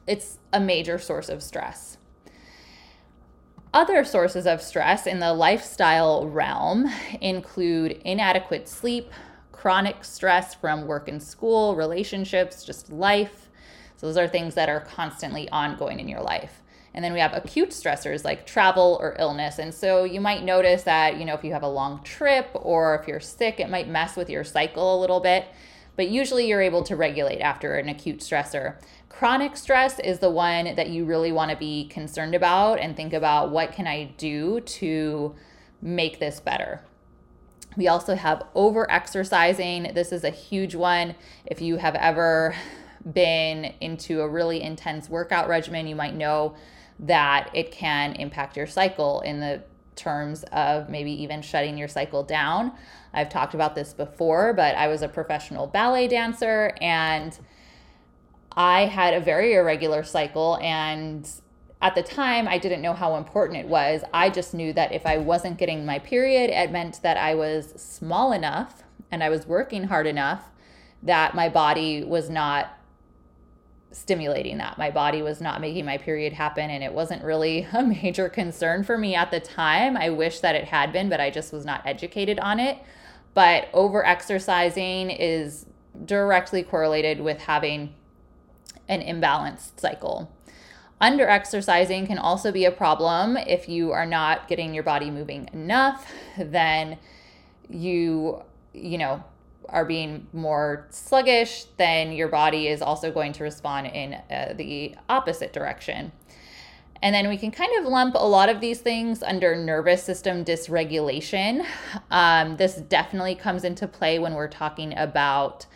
it's 0.04 0.38
a 0.52 0.58
major 0.58 0.98
source 0.98 1.28
of 1.28 1.42
stress. 1.42 1.96
Other 3.72 4.04
sources 4.04 4.46
of 4.46 4.60
stress 4.60 5.06
in 5.06 5.20
the 5.20 5.32
lifestyle 5.32 6.28
realm 6.28 6.88
include 7.20 7.92
inadequate 8.04 8.68
sleep 8.68 9.12
chronic 9.52 10.04
stress 10.04 10.54
from 10.56 10.88
work 10.88 11.06
and 11.06 11.22
school 11.22 11.76
relationships 11.76 12.64
just 12.64 12.90
life 12.90 13.41
so 14.02 14.08
those 14.08 14.16
are 14.16 14.26
things 14.26 14.56
that 14.56 14.68
are 14.68 14.80
constantly 14.80 15.48
ongoing 15.50 16.00
in 16.00 16.08
your 16.08 16.22
life. 16.22 16.60
And 16.92 17.04
then 17.04 17.12
we 17.12 17.20
have 17.20 17.32
acute 17.32 17.70
stressors 17.70 18.24
like 18.24 18.44
travel 18.44 18.98
or 19.00 19.14
illness. 19.16 19.60
And 19.60 19.72
so 19.72 20.02
you 20.02 20.20
might 20.20 20.42
notice 20.42 20.82
that, 20.82 21.18
you 21.18 21.24
know, 21.24 21.34
if 21.34 21.44
you 21.44 21.52
have 21.52 21.62
a 21.62 21.68
long 21.68 22.02
trip 22.02 22.50
or 22.54 22.96
if 22.96 23.06
you're 23.06 23.20
sick, 23.20 23.60
it 23.60 23.70
might 23.70 23.86
mess 23.86 24.16
with 24.16 24.28
your 24.28 24.42
cycle 24.42 24.98
a 24.98 25.00
little 25.00 25.20
bit. 25.20 25.46
But 25.94 26.08
usually 26.08 26.48
you're 26.48 26.60
able 26.60 26.82
to 26.82 26.96
regulate 26.96 27.40
after 27.40 27.76
an 27.76 27.88
acute 27.88 28.18
stressor. 28.18 28.74
Chronic 29.08 29.56
stress 29.56 30.00
is 30.00 30.18
the 30.18 30.30
one 30.30 30.74
that 30.74 30.90
you 30.90 31.04
really 31.04 31.30
want 31.30 31.52
to 31.52 31.56
be 31.56 31.86
concerned 31.86 32.34
about 32.34 32.80
and 32.80 32.96
think 32.96 33.12
about 33.12 33.52
what 33.52 33.70
can 33.70 33.86
I 33.86 34.14
do 34.16 34.60
to 34.62 35.36
make 35.80 36.18
this 36.18 36.40
better. 36.40 36.82
We 37.76 37.86
also 37.86 38.16
have 38.16 38.42
over 38.56 38.90
exercising. 38.90 39.92
This 39.94 40.10
is 40.10 40.24
a 40.24 40.30
huge 40.30 40.74
one. 40.74 41.14
If 41.46 41.60
you 41.60 41.76
have 41.76 41.94
ever 41.94 42.56
been 43.10 43.74
into 43.80 44.20
a 44.20 44.28
really 44.28 44.62
intense 44.62 45.08
workout 45.08 45.48
regimen, 45.48 45.86
you 45.86 45.96
might 45.96 46.14
know 46.14 46.54
that 47.00 47.50
it 47.54 47.72
can 47.72 48.14
impact 48.14 48.56
your 48.56 48.66
cycle 48.66 49.20
in 49.22 49.40
the 49.40 49.62
terms 49.96 50.44
of 50.52 50.88
maybe 50.88 51.10
even 51.22 51.42
shutting 51.42 51.76
your 51.76 51.88
cycle 51.88 52.22
down. 52.22 52.72
I've 53.12 53.28
talked 53.28 53.54
about 53.54 53.74
this 53.74 53.92
before, 53.92 54.52
but 54.52 54.74
I 54.76 54.88
was 54.88 55.02
a 55.02 55.08
professional 55.08 55.66
ballet 55.66 56.08
dancer 56.08 56.72
and 56.80 57.38
I 58.52 58.86
had 58.86 59.14
a 59.14 59.20
very 59.20 59.54
irregular 59.54 60.02
cycle. 60.02 60.58
And 60.62 61.28
at 61.80 61.94
the 61.94 62.02
time, 62.02 62.46
I 62.46 62.58
didn't 62.58 62.80
know 62.80 62.94
how 62.94 63.16
important 63.16 63.58
it 63.58 63.66
was. 63.66 64.02
I 64.14 64.30
just 64.30 64.54
knew 64.54 64.72
that 64.74 64.92
if 64.92 65.04
I 65.04 65.18
wasn't 65.18 65.58
getting 65.58 65.84
my 65.84 65.98
period, 65.98 66.50
it 66.50 66.70
meant 66.70 67.02
that 67.02 67.16
I 67.16 67.34
was 67.34 67.74
small 67.76 68.32
enough 68.32 68.82
and 69.10 69.22
I 69.22 69.28
was 69.28 69.46
working 69.46 69.84
hard 69.84 70.06
enough 70.06 70.50
that 71.02 71.34
my 71.34 71.48
body 71.48 72.04
was 72.04 72.30
not 72.30 72.78
stimulating 73.92 74.58
that. 74.58 74.78
My 74.78 74.90
body 74.90 75.22
was 75.22 75.40
not 75.40 75.60
making 75.60 75.84
my 75.84 75.98
period 75.98 76.32
happen, 76.32 76.70
and 76.70 76.82
it 76.82 76.92
wasn't 76.92 77.22
really 77.22 77.66
a 77.72 77.82
major 77.82 78.28
concern 78.28 78.84
for 78.84 78.98
me 78.98 79.14
at 79.14 79.30
the 79.30 79.40
time. 79.40 79.96
I 79.96 80.10
wish 80.10 80.40
that 80.40 80.54
it 80.54 80.64
had 80.64 80.92
been, 80.92 81.08
but 81.08 81.20
I 81.20 81.30
just 81.30 81.52
was 81.52 81.64
not 81.64 81.82
educated 81.86 82.38
on 82.40 82.58
it. 82.60 82.78
But 83.34 83.68
over 83.72 84.04
exercising 84.04 85.10
is 85.10 85.66
directly 86.04 86.62
correlated 86.62 87.20
with 87.20 87.40
having 87.40 87.94
an 88.88 89.00
imbalanced 89.00 89.78
cycle. 89.80 90.30
Under 91.00 91.26
exercising 91.26 92.06
can 92.06 92.18
also 92.18 92.52
be 92.52 92.64
a 92.64 92.70
problem 92.70 93.36
if 93.36 93.68
you 93.68 93.90
are 93.90 94.06
not 94.06 94.48
getting 94.48 94.72
your 94.72 94.84
body 94.84 95.10
moving 95.10 95.48
enough, 95.52 96.10
then 96.38 96.98
you, 97.68 98.42
you 98.72 98.98
know, 98.98 99.24
are 99.68 99.84
being 99.84 100.26
more 100.32 100.86
sluggish, 100.90 101.64
then 101.76 102.12
your 102.12 102.28
body 102.28 102.68
is 102.68 102.82
also 102.82 103.10
going 103.10 103.32
to 103.32 103.44
respond 103.44 103.86
in 103.88 104.14
uh, 104.14 104.54
the 104.56 104.94
opposite 105.08 105.52
direction. 105.52 106.12
And 107.02 107.12
then 107.12 107.28
we 107.28 107.36
can 107.36 107.50
kind 107.50 107.72
of 107.78 107.84
lump 107.84 108.14
a 108.14 108.26
lot 108.26 108.48
of 108.48 108.60
these 108.60 108.80
things 108.80 109.24
under 109.24 109.56
nervous 109.56 110.04
system 110.04 110.44
dysregulation. 110.44 111.66
Um, 112.10 112.56
this 112.56 112.76
definitely 112.76 113.34
comes 113.34 113.64
into 113.64 113.88
play 113.88 114.20
when 114.20 114.34
we're 114.34 114.46
talking 114.48 114.96
about 114.96 115.66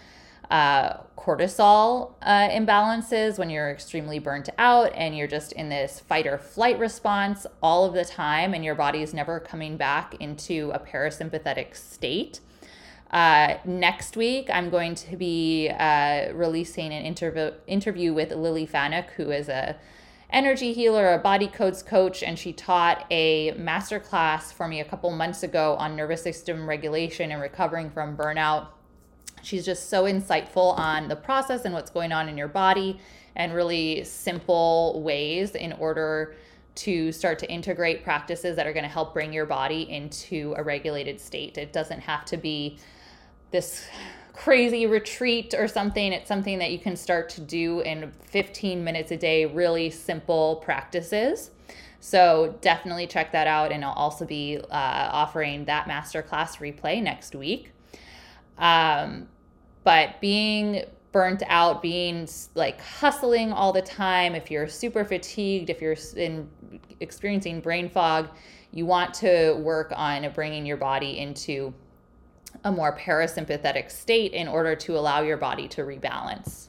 uh, 0.50 0.98
cortisol 1.18 2.12
uh, 2.22 2.48
imbalances, 2.50 3.36
when 3.36 3.50
you're 3.50 3.70
extremely 3.72 4.20
burnt 4.20 4.48
out 4.58 4.92
and 4.94 5.16
you're 5.16 5.26
just 5.26 5.50
in 5.52 5.68
this 5.68 5.98
fight 5.98 6.28
or 6.28 6.38
flight 6.38 6.78
response 6.78 7.44
all 7.60 7.84
of 7.84 7.94
the 7.94 8.04
time, 8.04 8.54
and 8.54 8.64
your 8.64 8.76
body 8.76 9.02
is 9.02 9.12
never 9.12 9.40
coming 9.40 9.76
back 9.76 10.14
into 10.20 10.70
a 10.72 10.78
parasympathetic 10.78 11.74
state. 11.74 12.38
Uh, 13.10 13.58
next 13.64 14.16
week, 14.16 14.48
I'm 14.52 14.68
going 14.68 14.94
to 14.96 15.16
be 15.16 15.68
uh, 15.70 16.32
releasing 16.32 16.92
an 16.92 17.04
interview 17.04 17.52
interview 17.66 18.12
with 18.12 18.32
Lily 18.32 18.66
Fanuc, 18.66 19.10
who 19.10 19.30
is 19.30 19.48
a 19.48 19.76
energy 20.30 20.72
healer, 20.72 21.14
a 21.14 21.18
body 21.18 21.46
codes 21.46 21.82
coach, 21.82 22.22
and 22.22 22.36
she 22.38 22.52
taught 22.52 23.06
a 23.10 23.52
masterclass 23.52 24.52
for 24.52 24.66
me 24.66 24.80
a 24.80 24.84
couple 24.84 25.10
months 25.12 25.44
ago 25.44 25.76
on 25.76 25.94
nervous 25.94 26.22
system 26.22 26.68
regulation 26.68 27.30
and 27.30 27.40
recovering 27.40 27.90
from 27.90 28.16
burnout. 28.16 28.68
She's 29.42 29.64
just 29.64 29.88
so 29.88 30.04
insightful 30.04 30.76
on 30.76 31.06
the 31.06 31.14
process 31.14 31.64
and 31.64 31.72
what's 31.72 31.90
going 31.90 32.10
on 32.10 32.28
in 32.28 32.36
your 32.36 32.48
body, 32.48 32.98
and 33.36 33.54
really 33.54 34.02
simple 34.02 35.00
ways 35.04 35.54
in 35.54 35.72
order 35.74 36.34
to 36.76 37.10
start 37.10 37.38
to 37.40 37.50
integrate 37.50 38.04
practices 38.04 38.56
that 38.56 38.66
are 38.66 38.72
going 38.72 38.84
to 38.84 38.88
help 38.88 39.12
bring 39.12 39.32
your 39.32 39.46
body 39.46 39.90
into 39.90 40.54
a 40.56 40.62
regulated 40.62 41.20
state. 41.20 41.58
It 41.58 41.72
doesn't 41.72 42.00
have 42.00 42.24
to 42.26 42.36
be 42.36 42.78
this 43.50 43.86
crazy 44.32 44.86
retreat 44.86 45.54
or 45.54 45.66
something. 45.66 46.12
It's 46.12 46.28
something 46.28 46.58
that 46.58 46.70
you 46.70 46.78
can 46.78 46.94
start 46.94 47.28
to 47.30 47.40
do 47.40 47.80
in 47.80 48.12
15 48.20 48.84
minutes 48.84 49.10
a 49.10 49.16
day, 49.16 49.46
really 49.46 49.90
simple 49.90 50.56
practices. 50.56 51.50
So 52.00 52.54
definitely 52.60 53.06
check 53.06 53.32
that 53.32 53.46
out. 53.46 53.72
And 53.72 53.84
I'll 53.84 53.92
also 53.92 54.26
be 54.26 54.58
uh, 54.58 54.64
offering 54.70 55.64
that 55.64 55.86
masterclass 55.86 56.58
replay 56.58 57.02
next 57.02 57.34
week. 57.34 57.72
Um, 58.58 59.28
but 59.82 60.20
being 60.20 60.84
burnt 61.16 61.42
out, 61.46 61.80
being 61.80 62.28
like 62.54 62.78
hustling 62.78 63.50
all 63.50 63.72
the 63.72 63.80
time, 63.80 64.34
if 64.34 64.50
you're 64.50 64.68
super 64.68 65.02
fatigued, 65.02 65.70
if 65.70 65.80
you're 65.80 65.96
in 66.14 66.46
experiencing 67.00 67.58
brain 67.58 67.88
fog, 67.88 68.28
you 68.70 68.84
want 68.84 69.14
to 69.14 69.54
work 69.54 69.90
on 69.96 70.30
bringing 70.34 70.66
your 70.66 70.76
body 70.76 71.16
into 71.16 71.72
a 72.64 72.70
more 72.70 72.94
parasympathetic 72.98 73.90
state 73.90 74.34
in 74.34 74.46
order 74.46 74.76
to 74.76 74.98
allow 74.98 75.22
your 75.22 75.38
body 75.38 75.66
to 75.66 75.84
rebalance. 75.84 76.68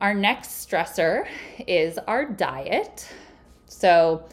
Our 0.00 0.12
next 0.12 0.68
stressor 0.68 1.28
is 1.68 1.98
our 1.98 2.24
diet. 2.24 3.08
So, 3.66 4.24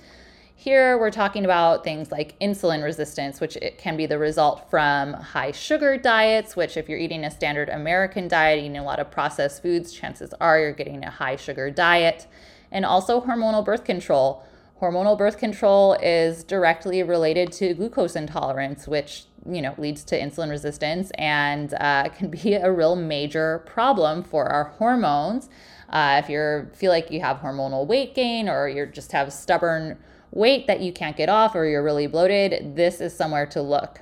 here 0.66 0.98
we're 0.98 1.12
talking 1.12 1.46
about 1.46 1.84
things 1.84 2.12
like 2.12 2.36
insulin 2.40 2.84
resistance, 2.84 3.40
which 3.40 3.56
it 3.58 3.78
can 3.78 3.96
be 3.96 4.08
the 4.08 4.18
result 4.18 4.68
from 4.68 5.14
high 5.14 5.52
sugar 5.52 5.96
diets, 5.96 6.56
which 6.56 6.76
if 6.76 6.90
you're 6.90 6.98
eating 6.98 7.24
a 7.24 7.30
standard 7.30 7.70
American 7.70 8.28
diet, 8.28 8.58
eating 8.58 8.76
a 8.76 8.84
lot 8.84 8.98
of 9.00 9.12
processed 9.12 9.62
foods, 9.62 9.94
chances 9.94 10.34
are 10.42 10.58
you're 10.58 10.72
getting 10.72 11.04
a 11.04 11.12
high 11.12 11.36
sugar 11.36 11.70
diet. 11.70 12.26
And 12.72 12.84
also 12.84 13.22
hormonal 13.22 13.64
birth 13.64 13.84
control, 13.84 14.44
Hormonal 14.82 15.18
birth 15.18 15.38
control 15.38 15.94
is 16.02 16.44
directly 16.44 17.02
related 17.04 17.52
to 17.54 17.76
glucose 17.76 18.16
intolerance, 18.16 18.88
which 18.88 19.26
you 19.48 19.62
know 19.62 19.76
leads 19.78 20.04
to 20.04 20.20
insulin 20.20 20.50
resistance 20.50 21.12
and 21.12 21.76
uh, 21.76 22.10
can 22.18 22.30
be 22.30 22.56
a 22.56 22.72
real 22.72 22.96
major 22.96 23.60
problem 23.68 24.24
for 24.24 24.48
our 24.48 24.66
hormones. 24.80 25.48
Uh, 25.90 26.20
if 26.22 26.30
you 26.30 26.68
feel 26.74 26.92
like 26.92 27.12
you 27.12 27.22
have 27.22 27.38
hormonal 27.38 27.86
weight 27.86 28.16
gain 28.16 28.50
or 28.50 28.68
you 28.68 28.88
just 28.88 29.12
have 29.12 29.32
stubborn 29.32 29.98
weight 30.36 30.68
that 30.68 30.82
you 30.82 30.94
can't 30.94 31.18
get 31.18 31.30
off 31.30 31.56
or 31.56 31.66
you're 31.66 31.82
really 31.82 32.06
bloated, 32.06 32.76
this 32.76 33.02
is 33.02 33.16
somewhere 33.16 33.48
to 33.48 33.62
look. 33.62 34.02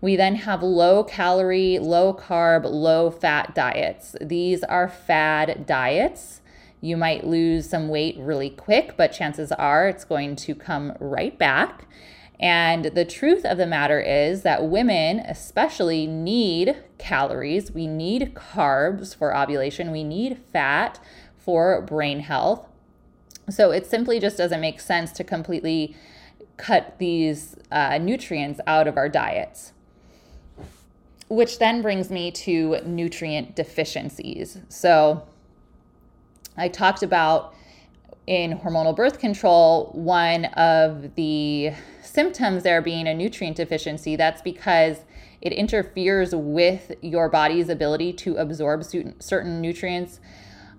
We 0.00 0.16
then 0.16 0.34
have 0.36 0.62
low 0.62 1.04
calorie, 1.04 1.78
low 1.78 2.14
carb, 2.14 2.64
low 2.64 3.10
fat 3.10 3.54
diets. 3.54 4.16
These 4.20 4.64
are 4.64 4.88
fad 4.88 5.66
diets. 5.66 6.40
You 6.80 6.96
might 6.96 7.26
lose 7.26 7.68
some 7.68 7.88
weight 7.88 8.16
really 8.18 8.48
quick, 8.48 8.96
but 8.96 9.12
chances 9.12 9.52
are 9.52 9.86
it's 9.86 10.04
going 10.04 10.36
to 10.36 10.54
come 10.54 10.94
right 10.98 11.38
back. 11.38 11.86
And 12.40 12.86
the 12.86 13.04
truth 13.04 13.44
of 13.44 13.58
the 13.58 13.66
matter 13.66 14.00
is 14.00 14.40
that 14.42 14.66
women, 14.66 15.20
especially, 15.20 16.06
need 16.06 16.82
calories. 16.96 17.70
We 17.70 17.86
need 17.86 18.34
carbs 18.34 19.14
for 19.14 19.36
ovulation. 19.36 19.92
We 19.92 20.04
need 20.04 20.38
fat 20.50 20.98
for 21.36 21.82
brain 21.82 22.20
health. 22.20 22.66
So 23.50 23.70
it 23.70 23.86
simply 23.86 24.20
just 24.20 24.36
doesn't 24.36 24.60
make 24.60 24.80
sense 24.80 25.12
to 25.12 25.24
completely 25.24 25.96
cut 26.56 26.98
these 26.98 27.56
uh, 27.72 27.98
nutrients 27.98 28.60
out 28.66 28.86
of 28.86 28.96
our 28.96 29.08
diets. 29.08 29.72
Which 31.28 31.58
then 31.58 31.80
brings 31.80 32.10
me 32.10 32.30
to 32.32 32.80
nutrient 32.84 33.54
deficiencies. 33.54 34.58
So, 34.68 35.26
I 36.56 36.68
talked 36.68 37.02
about 37.02 37.54
in 38.26 38.58
hormonal 38.58 38.94
birth 38.94 39.18
control, 39.18 39.90
one 39.94 40.46
of 40.46 41.14
the 41.14 41.72
symptoms 42.02 42.62
there 42.62 42.82
being 42.82 43.08
a 43.08 43.14
nutrient 43.14 43.56
deficiency. 43.56 44.16
That's 44.16 44.42
because 44.42 44.98
it 45.40 45.52
interferes 45.52 46.34
with 46.34 46.92
your 47.00 47.28
body's 47.28 47.68
ability 47.68 48.12
to 48.14 48.36
absorb 48.36 48.84
certain 49.20 49.60
nutrients. 49.60 50.20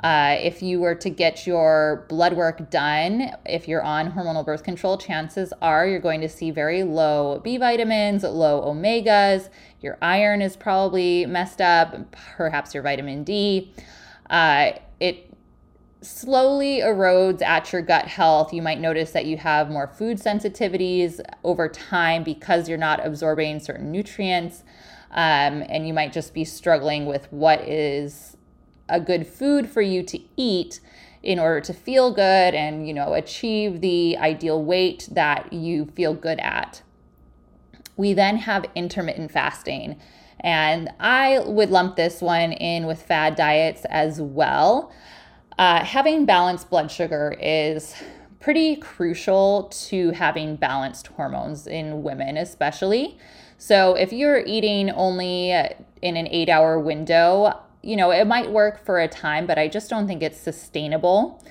Uh, 0.04 0.36
if 0.40 0.64
you 0.64 0.80
were 0.80 0.96
to 0.96 1.10
get 1.10 1.46
your 1.46 2.06
blood 2.10 2.34
work 2.34 2.72
done, 2.72 3.32
if 3.46 3.68
you're 3.68 3.84
on 3.84 4.12
hormonal 4.12 4.44
birth 4.44 4.64
control, 4.64 4.98
chances 4.98 5.54
are 5.62 5.88
you're 5.88 6.00
going 6.00 6.22
to 6.22 6.30
see 6.30 6.50
very 6.50 6.84
low 6.84 7.40
B 7.44 7.58
vitamins, 7.58 8.24
low 8.24 8.62
omegas. 8.62 9.50
Your 9.80 10.00
iron 10.02 10.42
is 10.42 10.56
probably 10.56 11.26
messed 11.28 11.62
up, 11.62 12.16
perhaps 12.36 12.74
your 12.74 12.82
vitamin 12.82 13.24
D. 13.24 13.74
Uh, 14.30 14.72
it 15.00 15.32
slowly 16.02 16.80
erodes 16.80 17.44
at 17.44 17.72
your 17.72 17.84
gut 17.84 18.08
health. 18.08 18.52
You 18.54 18.64
might 18.64 18.80
notice 18.80 19.12
that 19.12 19.26
you 19.26 19.38
have 19.38 19.70
more 19.70 19.88
food 19.88 20.18
sensitivities 20.18 21.20
over 21.44 21.70
time 21.70 22.24
because 22.24 22.68
you're 22.68 22.78
not 22.80 23.06
absorbing 23.06 23.60
certain 23.60 23.92
nutrients. 23.92 24.64
Um, 25.12 25.64
and 25.68 25.86
you 25.86 25.94
might 25.94 26.14
just 26.14 26.34
be 26.34 26.46
struggling 26.46 27.06
with 27.06 27.32
what 27.32 27.62
is 27.68 28.38
a 28.90 29.00
good 29.00 29.28
food 29.28 29.70
for 29.70 29.82
you 29.82 30.04
to 30.04 30.20
eat 30.38 30.80
in 31.24 31.40
order 31.40 31.62
to 31.62 31.74
feel 31.74 32.12
good 32.12 32.56
and, 32.56 32.88
you 32.88 32.94
know, 32.94 33.14
achieve 33.14 33.82
the 33.82 34.18
ideal 34.18 34.64
weight 34.64 35.08
that 35.12 35.54
you 35.54 35.86
feel 35.86 36.14
good 36.14 36.40
at. 36.40 36.82
We 37.96 38.14
then 38.14 38.38
have 38.38 38.66
intermittent 38.76 39.32
fasting. 39.32 40.00
And 40.40 40.90
I 41.00 41.40
would 41.46 41.70
lump 41.70 41.96
this 41.96 42.22
one 42.22 42.52
in 42.54 42.88
with 42.88 43.02
fad 43.02 43.36
diets 43.36 43.86
as 43.86 44.20
well. 44.20 44.92
Uh, 45.58 45.84
having 45.86 46.26
balanced 46.26 46.70
blood 46.72 46.90
sugar 46.90 47.36
is 47.40 47.94
pretty 48.40 48.76
crucial 48.76 49.66
to 49.66 50.10
having 50.12 50.56
balanced 50.56 51.08
hormones 51.08 51.68
in 51.68 52.02
women, 52.02 52.38
especially. 52.38 53.20
So, 53.60 53.94
if 53.94 54.12
you're 54.12 54.40
eating 54.40 54.90
only 54.90 55.52
in 55.52 56.18
an 56.18 56.28
eight 56.28 56.50
hour 56.50 56.80
window, 56.80 57.62
you 57.82 57.96
know, 57.96 58.12
it 58.12 58.26
might 58.26 58.52
work 58.52 58.86
for 58.86 59.00
a 59.00 59.08
time, 59.08 59.48
but 59.48 59.58
I 59.58 59.68
just 59.68 59.90
don't 59.90 60.08
think 60.08 60.22
it's 60.22 60.40
sustainable. 60.40 61.44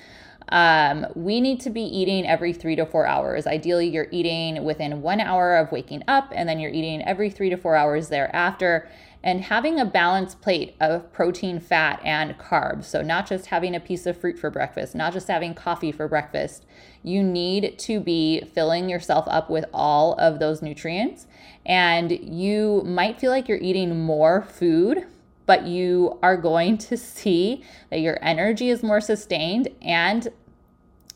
Um, 0.49 1.05
we 1.15 1.39
need 1.39 1.61
to 1.61 1.69
be 1.69 1.81
eating 1.81 2.27
every 2.27 2.51
three 2.51 2.75
to 2.75 2.85
four 2.85 3.05
hours. 3.05 3.47
Ideally, 3.47 3.87
you're 3.87 4.07
eating 4.11 4.63
within 4.63 5.01
one 5.01 5.21
hour 5.21 5.55
of 5.55 5.71
waking 5.71 6.03
up, 6.07 6.31
and 6.35 6.47
then 6.47 6.59
you're 6.59 6.71
eating 6.71 7.01
every 7.03 7.29
three 7.29 7.49
to 7.49 7.57
four 7.57 7.75
hours 7.75 8.09
thereafter. 8.09 8.89
And 9.23 9.41
having 9.41 9.79
a 9.79 9.85
balanced 9.85 10.41
plate 10.41 10.75
of 10.79 11.13
protein, 11.13 11.59
fat, 11.59 12.01
and 12.03 12.37
carbs. 12.39 12.85
So, 12.85 13.03
not 13.03 13.27
just 13.27 13.45
having 13.45 13.75
a 13.75 13.79
piece 13.79 14.07
of 14.07 14.19
fruit 14.19 14.39
for 14.39 14.49
breakfast, 14.49 14.95
not 14.95 15.13
just 15.13 15.27
having 15.27 15.53
coffee 15.53 15.91
for 15.91 16.07
breakfast. 16.07 16.65
You 17.03 17.21
need 17.21 17.77
to 17.79 17.99
be 17.99 18.41
filling 18.53 18.89
yourself 18.89 19.25
up 19.27 19.49
with 19.49 19.65
all 19.73 20.13
of 20.15 20.39
those 20.39 20.63
nutrients. 20.63 21.27
And 21.67 22.11
you 22.11 22.81
might 22.83 23.19
feel 23.19 23.29
like 23.29 23.47
you're 23.47 23.59
eating 23.59 23.99
more 23.99 24.41
food 24.41 25.05
but 25.51 25.67
you 25.67 26.17
are 26.23 26.37
going 26.37 26.77
to 26.77 26.95
see 26.95 27.61
that 27.89 27.99
your 27.99 28.17
energy 28.21 28.69
is 28.69 28.81
more 28.81 29.01
sustained 29.01 29.67
and 29.81 30.29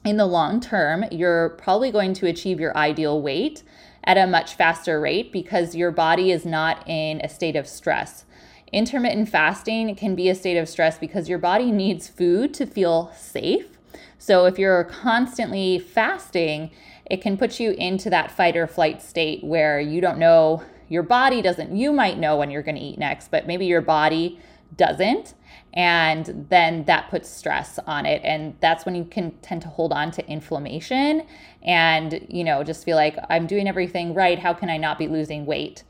in 0.04 0.18
the 0.18 0.25
long 0.25 0.60
term, 0.60 1.06
you're 1.10 1.51
probably 1.51 1.89
going 1.89 2.13
to 2.15 2.27
achieve 2.27 2.60
your 2.60 2.75
ideal 2.75 3.22
weight 3.22 3.63
at 4.04 4.18
a 4.18 4.27
much 4.27 4.56
faster 4.56 5.00
rate 5.00 5.32
because 5.32 5.74
your 5.74 5.89
body 5.89 6.34
is 6.34 6.46
not 6.46 6.86
in 6.86 7.22
a 7.22 7.30
state 7.30 7.56
of 7.56 7.65
stress. 7.65 8.25
Intermittent 8.74 9.30
fasting 9.30 9.96
can 9.96 10.15
be 10.15 10.27
a 10.27 10.36
state 10.36 10.58
of 10.58 10.68
stress 10.68 10.98
because 10.98 11.30
your 11.30 11.39
body 11.39 11.72
needs 11.72 12.10
food 12.10 12.54
to 12.56 12.65
feel 12.65 13.13
safe. 13.15 13.77
So 14.18 14.48
if 14.48 14.60
you're 14.60 14.84
constantly 14.84 15.80
fasting, 15.80 16.72
it 17.06 17.22
can 17.22 17.38
put 17.38 17.58
you 17.62 17.72
into 17.72 18.10
that 18.10 18.32
fight 18.32 18.58
or 18.58 18.68
flight 18.68 19.01
state 19.01 19.46
where 19.46 19.80
you 19.80 20.01
don't 20.01 20.20
know 20.20 20.62
your 20.88 21.04
body 21.04 21.42
doesn't, 21.42 21.75
you 21.75 21.92
might 21.92 22.18
know 22.18 22.38
when 22.38 22.50
you're 22.51 22.63
going 22.63 22.75
to 22.75 22.82
eat 22.82 22.98
next, 22.98 23.32
but 23.32 23.48
maybe 23.48 23.65
your 23.65 23.82
body 23.82 24.39
doesn't. 24.75 25.34
And 25.74 26.48
then 26.50 26.86
that 26.86 27.10
puts 27.10 27.30
stress 27.30 27.80
on 27.86 28.06
it. 28.06 28.22
And 28.24 28.56
that's 28.62 28.86
when 28.86 28.96
you 28.96 29.04
can 29.04 29.32
tend 29.42 29.62
to 29.63 29.68
hold 29.68 29.92
on 29.92 30.12
to 30.12 30.25
inflammation 30.27 31.24
and, 31.62 32.25
you 32.30 32.44
know, 32.44 32.63
just 32.63 32.86
feel 32.86 32.96
like 32.96 33.18
I'm 33.30 33.46
doing 33.46 33.68
everything 33.68 34.13
right. 34.13 34.39
How 34.39 34.54
can 34.54 34.70
I 34.70 34.77
not 34.77 34.98
be 34.98 35.08
losing 35.08 35.46
weight? 35.46 35.84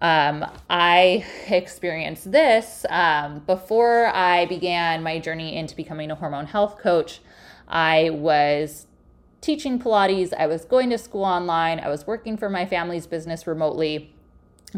Um, 0.00 0.44
I 0.68 1.24
experienced 1.48 2.32
this 2.32 2.84
um, 2.90 3.40
before 3.46 4.06
I 4.08 4.46
began 4.46 5.02
my 5.04 5.20
journey 5.20 5.54
into 5.56 5.76
becoming 5.76 6.10
a 6.10 6.16
hormone 6.16 6.46
health 6.46 6.78
coach. 6.78 7.20
I 7.68 8.10
was 8.10 8.88
teaching 9.40 9.78
Pilates, 9.78 10.32
I 10.32 10.46
was 10.46 10.64
going 10.64 10.90
to 10.90 10.98
school 10.98 11.24
online, 11.24 11.78
I 11.78 11.88
was 11.88 12.06
working 12.06 12.36
for 12.36 12.50
my 12.50 12.66
family's 12.66 13.06
business 13.06 13.46
remotely 13.46 14.11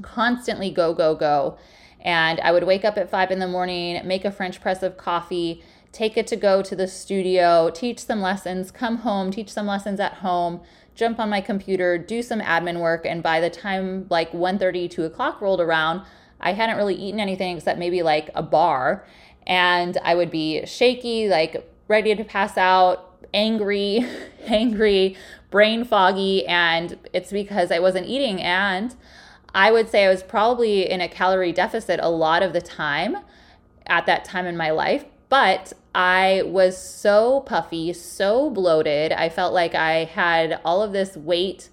constantly 0.03 0.71
go, 0.71 0.95
go, 0.95 1.15
go. 1.15 1.59
And 2.01 2.39
I 2.41 2.53
would 2.53 2.65
wake 2.65 2.85
up 2.85 2.99
at 2.99 3.11
five 3.11 3.31
in 3.31 3.39
the 3.39 3.49
morning, 3.49 4.07
make 4.07 4.25
a 4.25 4.31
French 4.31 4.61
press 4.61 4.83
of 4.83 4.97
coffee, 4.97 5.63
take 5.91 6.17
it 6.17 6.27
to 6.27 6.37
go 6.37 6.61
to 6.61 6.77
the 6.77 6.87
studio, 6.87 7.71
teach 7.71 8.01
some 8.01 8.21
lessons, 8.21 8.71
come 8.71 8.99
home, 8.99 9.31
teach 9.31 9.51
some 9.51 9.67
lessons 9.67 10.01
at 10.01 10.15
home, 10.15 10.61
jump 10.95 11.19
on 11.19 11.31
my 11.31 11.41
computer, 11.41 11.97
do 11.97 12.23
some 12.23 12.41
admin 12.41 12.81
work. 12.81 13.07
And 13.07 13.23
by 13.23 13.41
the 13.41 13.49
time 13.49 14.07
like 14.11 14.33
1.30, 14.33 14.91
2 14.91 15.05
o'clock 15.05 15.41
rolled 15.41 15.61
around, 15.61 16.03
I 16.41 16.53
hadn't 16.53 16.77
really 16.77 16.95
eaten 16.95 17.21
anything 17.21 17.57
except 17.57 17.79
maybe 17.79 18.03
like 18.03 18.31
a 18.35 18.43
bar. 18.43 19.07
And 19.47 19.97
I 20.05 20.15
would 20.15 20.31
be 20.31 20.67
shaky, 20.67 21.29
like 21.29 21.71
ready 21.89 22.15
to 22.15 22.25
pass 22.25 22.59
out, 22.59 23.27
angry, 23.33 24.07
angry, 24.47 25.17
brain 25.51 25.85
foggy. 25.85 26.47
And 26.47 26.99
it's 27.13 27.31
because 27.31 27.71
I 27.71 27.79
wasn't 27.79 28.07
eating. 28.07 28.43
And 28.43 28.95
I 29.55 29.71
would 29.71 29.89
say 29.89 30.05
I 30.05 30.11
was 30.11 30.23
probably 30.23 30.91
in 30.91 31.01
a 31.01 31.09
calorie 31.09 31.53
deficit 31.53 32.01
a 32.03 32.09
lot 32.09 32.43
of 32.43 32.53
the 32.53 32.61
time 32.61 33.17
at 33.87 34.07
that 34.07 34.25
time 34.25 34.47
in 34.47 34.57
my 34.57 34.71
life, 34.71 35.05
but 35.29 35.73
I 35.95 36.43
was 36.45 36.77
so 36.77 37.41
puffy, 37.43 37.93
so 37.93 38.51
bloated. 38.51 39.13
I 39.13 39.29
felt 39.29 39.55
like 39.55 39.75
I 39.75 40.05
had 40.05 40.61
all 40.65 40.83
of 40.83 40.93
this 40.93 41.17
weight 41.17 41.71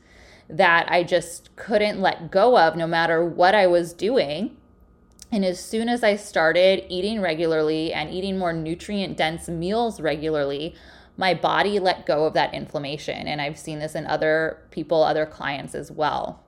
that 0.47 0.91
I 0.91 1.03
just 1.03 1.55
couldn't 1.55 2.01
let 2.01 2.29
go 2.29 2.57
of 2.57 2.75
no 2.75 2.85
matter 2.85 3.25
what 3.25 3.55
I 3.55 3.65
was 3.65 3.93
doing. 3.93 4.57
And 5.31 5.45
as 5.45 5.63
soon 5.63 5.89
as 5.89 6.03
I 6.03 6.17
started 6.17 6.85
eating 6.89 7.21
regularly 7.21 7.93
and 7.93 8.11
eating 8.11 8.37
more 8.37 8.53
nutrient 8.53 9.17
dense 9.17 9.47
meals 9.47 10.01
regularly, 10.01 10.75
my 11.17 11.33
body 11.33 11.79
let 11.79 12.05
go 12.05 12.25
of 12.25 12.33
that 12.33 12.53
inflammation. 12.53 13.27
And 13.27 13.41
I've 13.41 13.57
seen 13.57 13.79
this 13.79 13.95
in 13.95 14.05
other 14.05 14.61
people, 14.71 15.03
other 15.03 15.25
clients 15.25 15.73
as 15.73 15.89
well. 15.89 16.43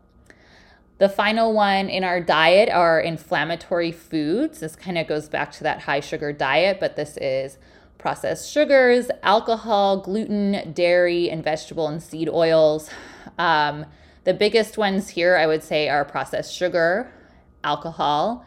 The 1.03 1.09
final 1.09 1.51
one 1.51 1.89
in 1.89 2.05
our 2.05 2.21
diet 2.21 2.69
are 2.69 2.97
inflammatory 2.97 3.91
foods. 3.91 4.61
This 4.61 4.77
kind 4.77 4.97
of 4.97 5.05
goes 5.05 5.27
back 5.27 5.51
to 5.51 5.63
that 5.63 5.81
high 5.81 5.99
sugar 5.99 6.31
diet, 6.31 6.79
but 6.79 6.95
this 6.95 7.17
is 7.17 7.57
processed 7.97 8.49
sugars, 8.49 9.09
alcohol, 9.21 9.97
gluten, 9.97 10.71
dairy, 10.71 11.29
and 11.29 11.43
vegetable 11.43 11.89
and 11.89 12.01
seed 12.01 12.29
oils. 12.29 12.89
Um, 13.37 13.85
the 14.23 14.33
biggest 14.33 14.77
ones 14.77 15.09
here, 15.09 15.35
I 15.35 15.45
would 15.45 15.61
say, 15.61 15.89
are 15.89 16.05
processed 16.05 16.53
sugar, 16.53 17.11
alcohol, 17.65 18.45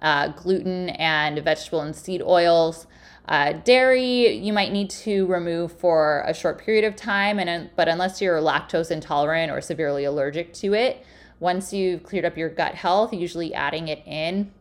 uh, 0.00 0.26
gluten, 0.26 0.88
and 0.88 1.38
vegetable 1.44 1.82
and 1.82 1.94
seed 1.94 2.20
oils. 2.20 2.88
Uh, 3.28 3.52
dairy, 3.52 4.28
you 4.38 4.52
might 4.52 4.72
need 4.72 4.90
to 4.90 5.24
remove 5.26 5.70
for 5.70 6.24
a 6.26 6.34
short 6.34 6.58
period 6.58 6.84
of 6.84 6.96
time, 6.96 7.38
and 7.38 7.70
but 7.76 7.86
unless 7.86 8.20
you're 8.20 8.40
lactose 8.40 8.90
intolerant 8.90 9.52
or 9.52 9.60
severely 9.60 10.02
allergic 10.02 10.52
to 10.52 10.74
it, 10.74 11.06
once 11.42 11.72
you've 11.72 12.04
cleared 12.04 12.24
up 12.24 12.36
your 12.36 12.48
gut 12.48 12.76
health, 12.76 13.12
usually 13.12 13.52
adding 13.52 13.88
it 13.88 14.00
in, 14.06 14.52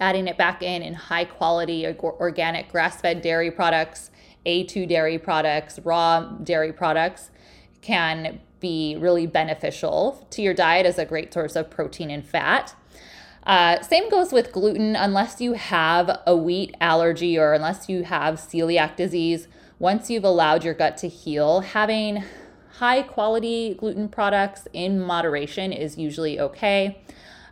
adding 0.00 0.26
it 0.26 0.36
back 0.36 0.60
in 0.60 0.82
in 0.82 0.92
high 0.92 1.24
quality 1.24 1.86
organic 1.86 2.68
grass 2.68 3.00
fed 3.00 3.22
dairy 3.22 3.48
products, 3.48 4.10
A2 4.44 4.88
dairy 4.88 5.18
products, 5.20 5.78
raw 5.84 6.22
dairy 6.42 6.72
products 6.72 7.30
can 7.80 8.40
be 8.58 8.96
really 8.98 9.28
beneficial 9.28 10.26
to 10.30 10.42
your 10.42 10.52
diet 10.52 10.84
as 10.84 10.98
a 10.98 11.04
great 11.04 11.32
source 11.32 11.54
of 11.54 11.70
protein 11.70 12.10
and 12.10 12.26
fat. 12.26 12.74
Uh, 13.44 13.80
same 13.80 14.10
goes 14.10 14.32
with 14.32 14.50
gluten, 14.50 14.96
unless 14.96 15.40
you 15.40 15.52
have 15.52 16.20
a 16.26 16.36
wheat 16.36 16.76
allergy 16.80 17.38
or 17.38 17.52
unless 17.52 17.88
you 17.88 18.02
have 18.02 18.34
celiac 18.34 18.96
disease. 18.96 19.46
Once 19.78 20.10
you've 20.10 20.24
allowed 20.24 20.64
your 20.64 20.74
gut 20.74 20.96
to 20.96 21.08
heal, 21.08 21.60
having 21.60 22.24
high 22.80 23.02
quality 23.02 23.74
gluten 23.74 24.08
products 24.08 24.66
in 24.72 24.98
moderation 24.98 25.70
is 25.70 25.98
usually 25.98 26.40
okay. 26.40 26.98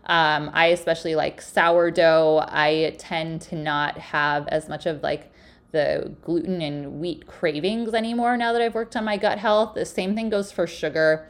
Um, 0.06 0.50
I 0.54 0.68
especially 0.68 1.14
like 1.14 1.42
sourdough. 1.42 2.46
I 2.48 2.96
tend 2.98 3.42
to 3.42 3.54
not 3.54 3.98
have 3.98 4.48
as 4.48 4.70
much 4.70 4.86
of 4.86 5.02
like 5.02 5.30
the 5.70 6.14
gluten 6.22 6.62
and 6.62 6.98
wheat 6.98 7.26
cravings 7.26 7.92
anymore 7.92 8.38
now 8.38 8.54
that 8.54 8.62
I've 8.62 8.74
worked 8.74 8.96
on 8.96 9.04
my 9.04 9.18
gut 9.18 9.38
health. 9.38 9.74
The 9.74 9.84
same 9.84 10.14
thing 10.14 10.30
goes 10.30 10.50
for 10.50 10.66
sugar. 10.66 11.28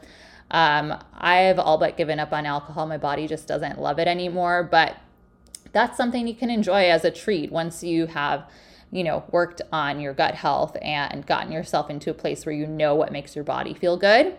Um, 0.49 0.97
I've 1.13 1.59
all 1.59 1.77
but 1.77 1.97
given 1.97 2.21
up 2.21 2.31
on 2.31 2.45
alcohol. 2.45 2.87
My 2.87 2.97
body 2.97 3.27
just 3.27 3.49
doesn't 3.49 3.81
love 3.81 3.99
it 3.99 4.07
anymore, 4.07 4.63
but 4.63 4.95
that's 5.73 5.97
something 5.97 6.25
you 6.25 6.35
can 6.35 6.49
enjoy 6.49 6.89
as 6.89 7.03
a 7.03 7.11
treat 7.11 7.51
once 7.51 7.83
you 7.83 8.05
have 8.05 8.49
you 8.91 9.03
know, 9.03 9.23
worked 9.31 9.61
on 9.71 9.99
your 9.99 10.13
gut 10.13 10.35
health 10.35 10.75
and 10.81 11.25
gotten 11.25 11.51
yourself 11.51 11.89
into 11.89 12.09
a 12.09 12.13
place 12.13 12.45
where 12.45 12.53
you 12.53 12.65
know 12.65 12.95
what 12.95 13.11
makes 13.11 13.35
your 13.35 13.43
body 13.43 13.73
feel 13.73 13.97
good. 13.97 14.35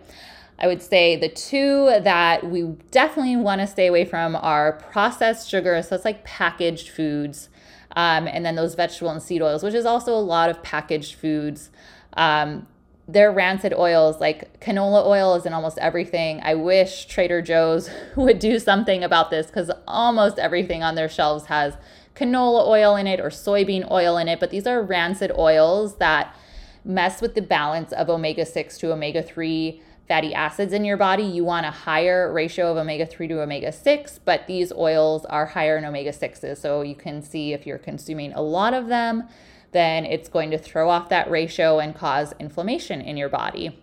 I 0.59 0.67
would 0.67 0.81
say 0.81 1.15
the 1.15 1.29
two 1.29 1.85
that 2.03 2.45
we 2.49 2.63
definitely 2.91 3.35
want 3.35 3.61
to 3.61 3.67
stay 3.67 3.87
away 3.87 4.05
from 4.05 4.35
are 4.35 4.73
processed 4.73 5.49
sugar. 5.49 5.81
So 5.81 5.95
it's 5.95 6.05
like 6.05 6.23
packaged 6.23 6.89
foods. 6.89 7.49
Um, 7.95 8.27
and 8.27 8.45
then 8.45 8.55
those 8.55 8.75
vegetable 8.75 9.09
and 9.09 9.21
seed 9.21 9.41
oils, 9.41 9.63
which 9.63 9.73
is 9.73 9.85
also 9.85 10.13
a 10.13 10.21
lot 10.21 10.49
of 10.49 10.61
packaged 10.61 11.15
foods. 11.15 11.71
Um, 12.13 12.67
they're 13.07 13.31
rancid 13.31 13.73
oils, 13.73 14.21
like 14.21 14.59
canola 14.59 15.05
oil 15.05 15.35
is 15.35 15.45
in 15.45 15.53
almost 15.53 15.77
everything. 15.79 16.39
I 16.43 16.55
wish 16.55 17.05
Trader 17.05 17.41
Joe's 17.41 17.89
would 18.15 18.39
do 18.39 18.59
something 18.59 19.03
about 19.03 19.31
this 19.31 19.47
because 19.47 19.71
almost 19.87 20.39
everything 20.39 20.83
on 20.83 20.95
their 20.95 21.09
shelves 21.09 21.45
has 21.45 21.75
canola 22.21 22.67
oil 22.67 22.95
in 22.95 23.07
it 23.07 23.19
or 23.19 23.29
soybean 23.29 23.89
oil 23.89 24.17
in 24.17 24.27
it, 24.27 24.39
but 24.39 24.51
these 24.51 24.67
are 24.67 24.81
rancid 24.83 25.31
oils 25.37 25.95
that 25.97 26.35
mess 26.83 27.21
with 27.21 27.35
the 27.35 27.41
balance 27.41 27.91
of 27.93 28.09
omega 28.09 28.45
6 28.45 28.77
to 28.77 28.91
omega 28.91 29.23
3 29.23 29.81
fatty 30.07 30.33
acids 30.33 30.73
in 30.73 30.83
your 30.83 30.97
body. 30.97 31.23
You 31.23 31.43
want 31.43 31.65
a 31.65 31.71
higher 31.71 32.31
ratio 32.31 32.71
of 32.71 32.77
omega 32.77 33.05
3 33.05 33.27
to 33.29 33.41
omega 33.41 33.71
6, 33.71 34.19
but 34.25 34.45
these 34.47 34.71
oils 34.71 35.25
are 35.25 35.45
higher 35.45 35.77
in 35.77 35.85
omega 35.85 36.11
6s. 36.11 36.57
So 36.57 36.81
you 36.81 36.95
can 36.95 37.21
see 37.21 37.53
if 37.53 37.65
you're 37.65 37.77
consuming 37.77 38.33
a 38.33 38.41
lot 38.41 38.73
of 38.73 38.87
them, 38.87 39.27
then 39.71 40.05
it's 40.05 40.27
going 40.27 40.51
to 40.51 40.57
throw 40.57 40.89
off 40.89 41.09
that 41.09 41.31
ratio 41.31 41.79
and 41.79 41.95
cause 41.95 42.33
inflammation 42.39 43.01
in 43.01 43.17
your 43.17 43.29
body. 43.29 43.79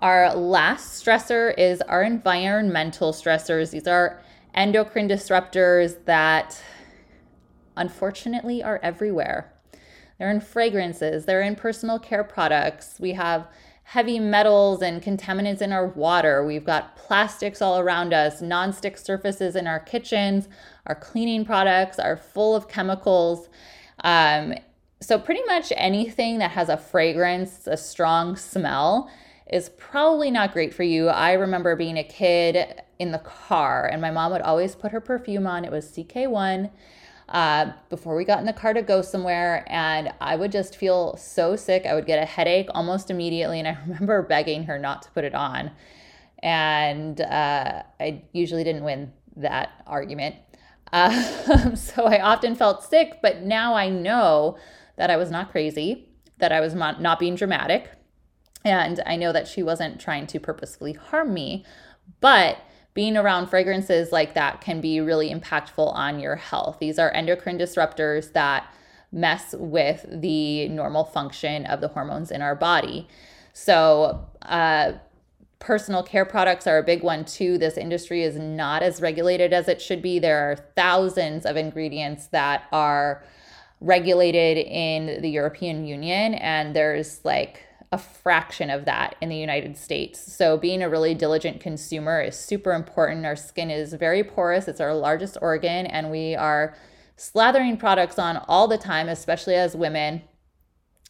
Our 0.00 0.34
last 0.34 1.04
stressor 1.04 1.56
is 1.56 1.80
our 1.82 2.02
environmental 2.02 3.12
stressors. 3.12 3.70
These 3.70 3.86
are 3.86 4.22
endocrine 4.54 5.08
disruptors 5.08 6.04
that 6.04 6.60
unfortunately 7.76 8.62
are 8.62 8.80
everywhere. 8.82 9.52
They're 10.18 10.30
in 10.30 10.40
fragrances, 10.40 11.24
they're 11.24 11.42
in 11.42 11.56
personal 11.56 11.98
care 11.98 12.24
products. 12.24 12.96
We 13.00 13.12
have 13.12 13.48
heavy 13.84 14.20
metals 14.20 14.82
and 14.82 15.02
contaminants 15.02 15.60
in 15.60 15.72
our 15.72 15.86
water. 15.86 16.44
We've 16.44 16.64
got 16.64 16.94
plastics 16.96 17.60
all 17.60 17.80
around 17.80 18.12
us, 18.12 18.40
non-stick 18.40 18.96
surfaces 18.96 19.56
in 19.56 19.66
our 19.66 19.80
kitchens. 19.80 20.48
Our 20.86 20.94
cleaning 20.94 21.44
products 21.44 21.98
are 21.98 22.16
full 22.16 22.54
of 22.54 22.68
chemicals. 22.68 23.48
Um, 24.04 24.54
so, 25.00 25.18
pretty 25.18 25.42
much 25.46 25.72
anything 25.74 26.38
that 26.38 26.50
has 26.52 26.68
a 26.68 26.76
fragrance, 26.76 27.66
a 27.66 27.76
strong 27.76 28.36
smell, 28.36 29.10
is 29.50 29.68
probably 29.70 30.30
not 30.30 30.52
great 30.52 30.72
for 30.72 30.84
you. 30.84 31.08
I 31.08 31.32
remember 31.32 31.74
being 31.74 31.98
a 31.98 32.04
kid 32.04 32.82
in 32.98 33.10
the 33.10 33.18
car, 33.18 33.88
and 33.90 34.00
my 34.00 34.10
mom 34.10 34.32
would 34.32 34.42
always 34.42 34.74
put 34.76 34.92
her 34.92 35.00
perfume 35.00 35.46
on. 35.46 35.64
It 35.64 35.72
was 35.72 35.86
CK1 35.86 36.70
uh, 37.28 37.72
before 37.88 38.14
we 38.14 38.24
got 38.24 38.38
in 38.38 38.46
the 38.46 38.52
car 38.52 38.72
to 38.72 38.82
go 38.82 39.02
somewhere, 39.02 39.64
and 39.68 40.12
I 40.20 40.36
would 40.36 40.52
just 40.52 40.76
feel 40.76 41.16
so 41.16 41.56
sick. 41.56 41.84
I 41.84 41.94
would 41.94 42.06
get 42.06 42.22
a 42.22 42.26
headache 42.26 42.68
almost 42.74 43.10
immediately, 43.10 43.58
and 43.58 43.66
I 43.66 43.76
remember 43.86 44.22
begging 44.22 44.64
her 44.64 44.78
not 44.78 45.02
to 45.02 45.10
put 45.10 45.24
it 45.24 45.34
on. 45.34 45.72
And 46.42 47.20
uh, 47.20 47.82
I 47.98 48.22
usually 48.32 48.62
didn't 48.62 48.84
win 48.84 49.12
that 49.36 49.70
argument. 49.86 50.36
Uh, 50.92 51.74
so 51.74 52.04
I 52.04 52.20
often 52.20 52.54
felt 52.54 52.84
sick, 52.84 53.18
but 53.20 53.42
now 53.42 53.74
I 53.74 53.88
know 53.88 54.58
that 54.96 55.10
I 55.10 55.16
was 55.16 55.30
not 55.30 55.50
crazy, 55.50 56.08
that 56.38 56.52
I 56.52 56.60
was 56.60 56.74
not 56.74 57.18
being 57.18 57.34
dramatic 57.34 57.90
and 58.64 59.02
I 59.06 59.16
know 59.16 59.32
that 59.32 59.48
she 59.48 59.62
wasn't 59.62 60.00
trying 60.00 60.26
to 60.28 60.40
purposefully 60.40 60.92
harm 60.92 61.32
me, 61.32 61.64
but 62.20 62.58
being 62.92 63.16
around 63.16 63.48
fragrances 63.48 64.12
like 64.12 64.34
that 64.34 64.60
can 64.60 64.80
be 64.80 65.00
really 65.00 65.32
impactful 65.32 65.94
on 65.94 66.20
your 66.20 66.36
health. 66.36 66.78
These 66.80 66.98
are 66.98 67.10
endocrine 67.12 67.58
disruptors 67.58 68.32
that 68.32 68.72
mess 69.12 69.54
with 69.58 70.04
the 70.08 70.68
normal 70.68 71.04
function 71.04 71.66
of 71.66 71.80
the 71.80 71.88
hormones 71.88 72.30
in 72.30 72.42
our 72.42 72.54
body. 72.54 73.08
So, 73.52 74.26
uh, 74.42 74.92
personal 75.58 76.02
care 76.02 76.24
products 76.24 76.66
are 76.66 76.78
a 76.78 76.82
big 76.82 77.02
one 77.02 77.24
too. 77.24 77.58
This 77.58 77.76
industry 77.76 78.22
is 78.22 78.36
not 78.36 78.82
as 78.82 79.00
regulated 79.00 79.52
as 79.52 79.68
it 79.68 79.80
should 79.80 80.00
be. 80.00 80.18
There 80.18 80.50
are 80.50 80.56
thousands 80.56 81.44
of 81.44 81.56
ingredients 81.56 82.28
that 82.28 82.64
are 82.72 83.22
regulated 83.80 84.58
in 84.66 85.20
the 85.22 85.28
European 85.28 85.84
Union, 85.86 86.34
and 86.34 86.74
there's 86.74 87.24
like 87.24 87.64
a 87.92 87.98
fraction 87.98 88.70
of 88.70 88.84
that 88.84 89.16
in 89.20 89.28
the 89.28 89.36
United 89.36 89.76
States. 89.76 90.32
So, 90.32 90.56
being 90.56 90.82
a 90.82 90.88
really 90.88 91.14
diligent 91.14 91.60
consumer 91.60 92.20
is 92.22 92.38
super 92.38 92.72
important. 92.72 93.26
Our 93.26 93.34
skin 93.34 93.70
is 93.70 93.94
very 93.94 94.22
porous, 94.22 94.68
it's 94.68 94.80
our 94.80 94.94
largest 94.94 95.36
organ, 95.42 95.86
and 95.86 96.10
we 96.10 96.36
are 96.36 96.76
slathering 97.16 97.78
products 97.78 98.18
on 98.18 98.36
all 98.48 98.68
the 98.68 98.78
time, 98.78 99.08
especially 99.08 99.56
as 99.56 99.74
women. 99.74 100.22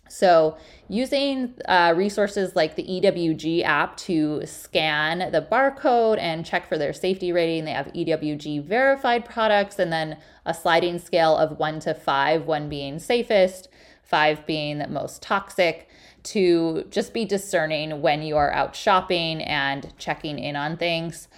So, 0.08 0.56
using 0.88 1.54
uh, 1.68 1.92
resources 1.94 2.56
like 2.56 2.76
the 2.76 2.82
EWG 2.82 3.62
app 3.62 3.98
to 3.98 4.44
scan 4.46 5.30
the 5.30 5.46
barcode 5.52 6.18
and 6.18 6.46
check 6.46 6.66
for 6.66 6.78
their 6.78 6.94
safety 6.94 7.30
rating, 7.30 7.66
they 7.66 7.72
have 7.72 7.92
EWG 7.92 8.64
verified 8.64 9.26
products 9.26 9.78
and 9.78 9.92
then 9.92 10.16
a 10.46 10.54
sliding 10.54 10.98
scale 10.98 11.36
of 11.36 11.58
one 11.58 11.78
to 11.80 11.92
five, 11.92 12.46
one 12.46 12.70
being 12.70 12.98
safest, 12.98 13.68
five 14.02 14.44
being 14.46 14.78
the 14.78 14.88
most 14.88 15.22
toxic 15.22 15.88
to 16.24 16.84
just 16.90 17.12
be 17.12 17.24
discerning 17.24 18.02
when 18.02 18.22
you 18.22 18.36
are 18.36 18.52
out 18.52 18.74
shopping 18.76 19.42
and 19.42 19.92
checking 19.98 20.38
in 20.38 20.56
on 20.56 20.76
things. 20.76 21.28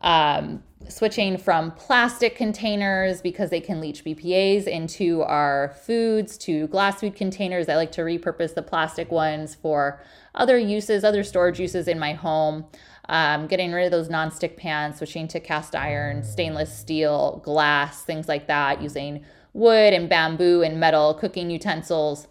Um, 0.00 0.62
switching 0.88 1.38
from 1.38 1.70
plastic 1.72 2.36
containers 2.36 3.22
because 3.22 3.50
they 3.50 3.60
can 3.60 3.80
leach 3.80 4.04
BPAs 4.04 4.66
into 4.66 5.22
our 5.22 5.74
foods 5.84 6.36
to 6.38 6.66
glass 6.68 7.00
food 7.00 7.14
containers. 7.14 7.68
I 7.68 7.76
like 7.76 7.92
to 7.92 8.02
repurpose 8.02 8.54
the 8.54 8.62
plastic 8.62 9.10
ones 9.10 9.54
for 9.54 10.02
other 10.34 10.58
uses, 10.58 11.04
other 11.04 11.24
storage 11.24 11.60
uses 11.60 11.88
in 11.88 11.98
my 11.98 12.12
home. 12.12 12.66
Um, 13.08 13.46
getting 13.46 13.72
rid 13.72 13.84
of 13.84 13.90
those 13.90 14.08
nonstick 14.08 14.56
pans, 14.56 14.96
switching 14.96 15.28
to 15.28 15.40
cast 15.40 15.74
iron, 15.74 16.22
stainless 16.22 16.76
steel, 16.76 17.40
glass, 17.44 18.02
things 18.02 18.28
like 18.28 18.46
that, 18.46 18.80
using 18.80 19.24
wood 19.52 19.92
and 19.92 20.08
bamboo 20.08 20.62
and 20.62 20.80
metal 20.80 21.14
cooking 21.14 21.50
utensils. 21.50 22.28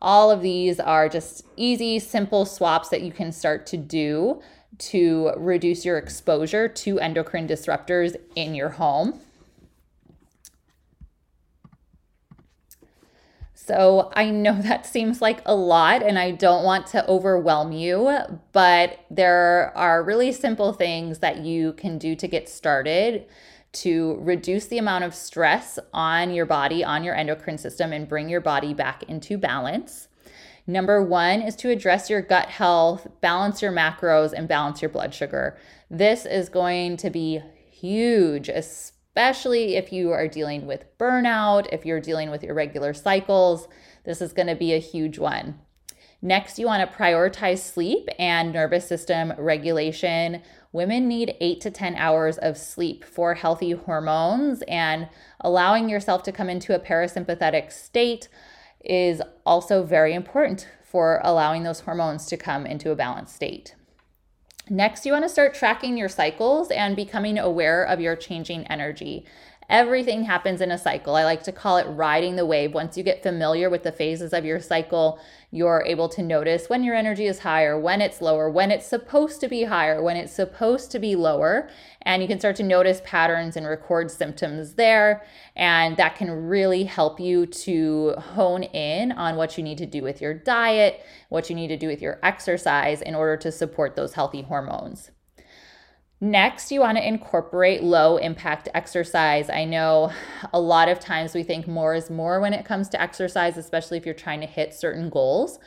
All 0.00 0.30
of 0.30 0.42
these 0.42 0.78
are 0.78 1.08
just 1.08 1.44
easy, 1.56 1.98
simple 1.98 2.44
swaps 2.44 2.88
that 2.90 3.02
you 3.02 3.12
can 3.12 3.32
start 3.32 3.66
to 3.68 3.76
do 3.76 4.40
to 4.78 5.32
reduce 5.36 5.84
your 5.84 5.96
exposure 5.96 6.68
to 6.68 6.98
endocrine 6.98 7.48
disruptors 7.48 8.16
in 8.34 8.54
your 8.54 8.70
home. 8.70 9.20
So 13.54 14.12
I 14.14 14.30
know 14.30 14.54
that 14.62 14.86
seems 14.86 15.20
like 15.20 15.40
a 15.44 15.54
lot, 15.54 16.02
and 16.02 16.18
I 16.18 16.30
don't 16.30 16.64
want 16.64 16.86
to 16.88 17.08
overwhelm 17.08 17.72
you, 17.72 18.18
but 18.52 19.00
there 19.10 19.72
are 19.76 20.02
really 20.02 20.30
simple 20.32 20.72
things 20.72 21.18
that 21.18 21.38
you 21.38 21.72
can 21.72 21.98
do 21.98 22.14
to 22.14 22.28
get 22.28 22.48
started 22.48 23.26
to 23.72 24.16
reduce 24.20 24.66
the 24.66 24.78
amount 24.78 25.04
of 25.04 25.14
stress 25.14 25.78
on 25.92 26.32
your 26.32 26.46
body, 26.46 26.82
on 26.82 27.04
your 27.04 27.14
endocrine 27.14 27.58
system, 27.58 27.92
and 27.92 28.08
bring 28.08 28.28
your 28.28 28.40
body 28.40 28.72
back 28.72 29.02
into 29.04 29.36
balance. 29.36 30.08
Number 30.66 31.02
one 31.02 31.42
is 31.42 31.54
to 31.56 31.70
address 31.70 32.10
your 32.10 32.22
gut 32.22 32.48
health, 32.48 33.06
balance 33.20 33.62
your 33.62 33.72
macros, 33.72 34.32
and 34.32 34.48
balance 34.48 34.82
your 34.82 34.88
blood 34.88 35.14
sugar. 35.14 35.56
This 35.90 36.26
is 36.26 36.48
going 36.48 36.96
to 36.98 37.10
be 37.10 37.40
huge, 37.70 38.48
especially 38.48 39.76
if 39.76 39.92
you 39.92 40.10
are 40.10 40.26
dealing 40.26 40.66
with 40.66 40.86
burnout, 40.98 41.68
if 41.70 41.86
you're 41.86 42.00
dealing 42.00 42.30
with 42.30 42.42
irregular 42.42 42.94
cycles. 42.94 43.68
This 44.04 44.20
is 44.20 44.32
going 44.32 44.48
to 44.48 44.56
be 44.56 44.72
a 44.72 44.78
huge 44.78 45.18
one. 45.18 45.60
Next, 46.22 46.58
you 46.58 46.66
want 46.66 46.90
to 46.90 46.96
prioritize 46.96 47.58
sleep 47.58 48.08
and 48.18 48.52
nervous 48.52 48.88
system 48.88 49.34
regulation. 49.38 50.42
Women 50.76 51.08
need 51.08 51.36
eight 51.40 51.62
to 51.62 51.70
10 51.70 51.94
hours 51.94 52.36
of 52.36 52.58
sleep 52.58 53.02
for 53.02 53.32
healthy 53.32 53.70
hormones, 53.70 54.60
and 54.68 55.08
allowing 55.40 55.88
yourself 55.88 56.22
to 56.24 56.32
come 56.32 56.50
into 56.50 56.74
a 56.74 56.78
parasympathetic 56.78 57.72
state 57.72 58.28
is 58.84 59.22
also 59.46 59.82
very 59.82 60.12
important 60.12 60.68
for 60.84 61.22
allowing 61.24 61.62
those 61.62 61.80
hormones 61.80 62.26
to 62.26 62.36
come 62.36 62.66
into 62.66 62.90
a 62.90 62.94
balanced 62.94 63.34
state. 63.34 63.74
Next, 64.68 65.06
you 65.06 65.12
want 65.12 65.24
to 65.24 65.30
start 65.30 65.54
tracking 65.54 65.96
your 65.96 66.10
cycles 66.10 66.70
and 66.70 66.94
becoming 66.94 67.38
aware 67.38 67.82
of 67.82 67.98
your 67.98 68.14
changing 68.14 68.66
energy. 68.66 69.24
Everything 69.68 70.24
happens 70.24 70.60
in 70.60 70.70
a 70.70 70.78
cycle. 70.78 71.16
I 71.16 71.24
like 71.24 71.42
to 71.42 71.52
call 71.52 71.78
it 71.78 71.86
riding 71.88 72.36
the 72.36 72.46
wave. 72.46 72.72
Once 72.72 72.96
you 72.96 73.02
get 73.02 73.22
familiar 73.22 73.68
with 73.68 73.82
the 73.82 73.90
phases 73.90 74.32
of 74.32 74.44
your 74.44 74.60
cycle, 74.60 75.18
you're 75.50 75.82
able 75.84 76.08
to 76.10 76.22
notice 76.22 76.68
when 76.68 76.84
your 76.84 76.94
energy 76.94 77.26
is 77.26 77.40
higher, 77.40 77.78
when 77.78 78.00
it's 78.00 78.20
lower, 78.20 78.48
when 78.48 78.70
it's 78.70 78.86
supposed 78.86 79.40
to 79.40 79.48
be 79.48 79.64
higher, 79.64 80.00
when 80.00 80.16
it's 80.16 80.32
supposed 80.32 80.92
to 80.92 81.00
be 81.00 81.16
lower. 81.16 81.68
And 82.02 82.22
you 82.22 82.28
can 82.28 82.38
start 82.38 82.54
to 82.56 82.62
notice 82.62 83.00
patterns 83.04 83.56
and 83.56 83.66
record 83.66 84.10
symptoms 84.10 84.74
there. 84.74 85.24
And 85.56 85.96
that 85.96 86.14
can 86.14 86.30
really 86.30 86.84
help 86.84 87.18
you 87.18 87.46
to 87.46 88.14
hone 88.18 88.62
in 88.62 89.10
on 89.10 89.34
what 89.34 89.58
you 89.58 89.64
need 89.64 89.78
to 89.78 89.86
do 89.86 90.02
with 90.02 90.20
your 90.20 90.34
diet, 90.34 91.04
what 91.28 91.50
you 91.50 91.56
need 91.56 91.68
to 91.68 91.76
do 91.76 91.88
with 91.88 92.00
your 92.00 92.20
exercise 92.22 93.02
in 93.02 93.16
order 93.16 93.36
to 93.38 93.50
support 93.50 93.96
those 93.96 94.14
healthy 94.14 94.42
hormones. 94.42 95.10
Next, 96.20 96.72
you 96.72 96.80
want 96.80 96.96
to 96.96 97.06
incorporate 97.06 97.82
low 97.82 98.16
impact 98.16 98.70
exercise. 98.72 99.50
I 99.50 99.66
know 99.66 100.12
a 100.52 100.58
lot 100.58 100.88
of 100.88 100.98
times 100.98 101.34
we 101.34 101.42
think 101.42 101.68
more 101.68 101.94
is 101.94 102.08
more 102.08 102.40
when 102.40 102.54
it 102.54 102.64
comes 102.64 102.88
to 102.90 103.00
exercise, 103.00 103.58
especially 103.58 103.98
if 103.98 104.06
you're 104.06 104.14
trying 104.14 104.40
to 104.40 104.46
hit 104.46 104.72
certain 104.72 105.10
goals. 105.10 105.58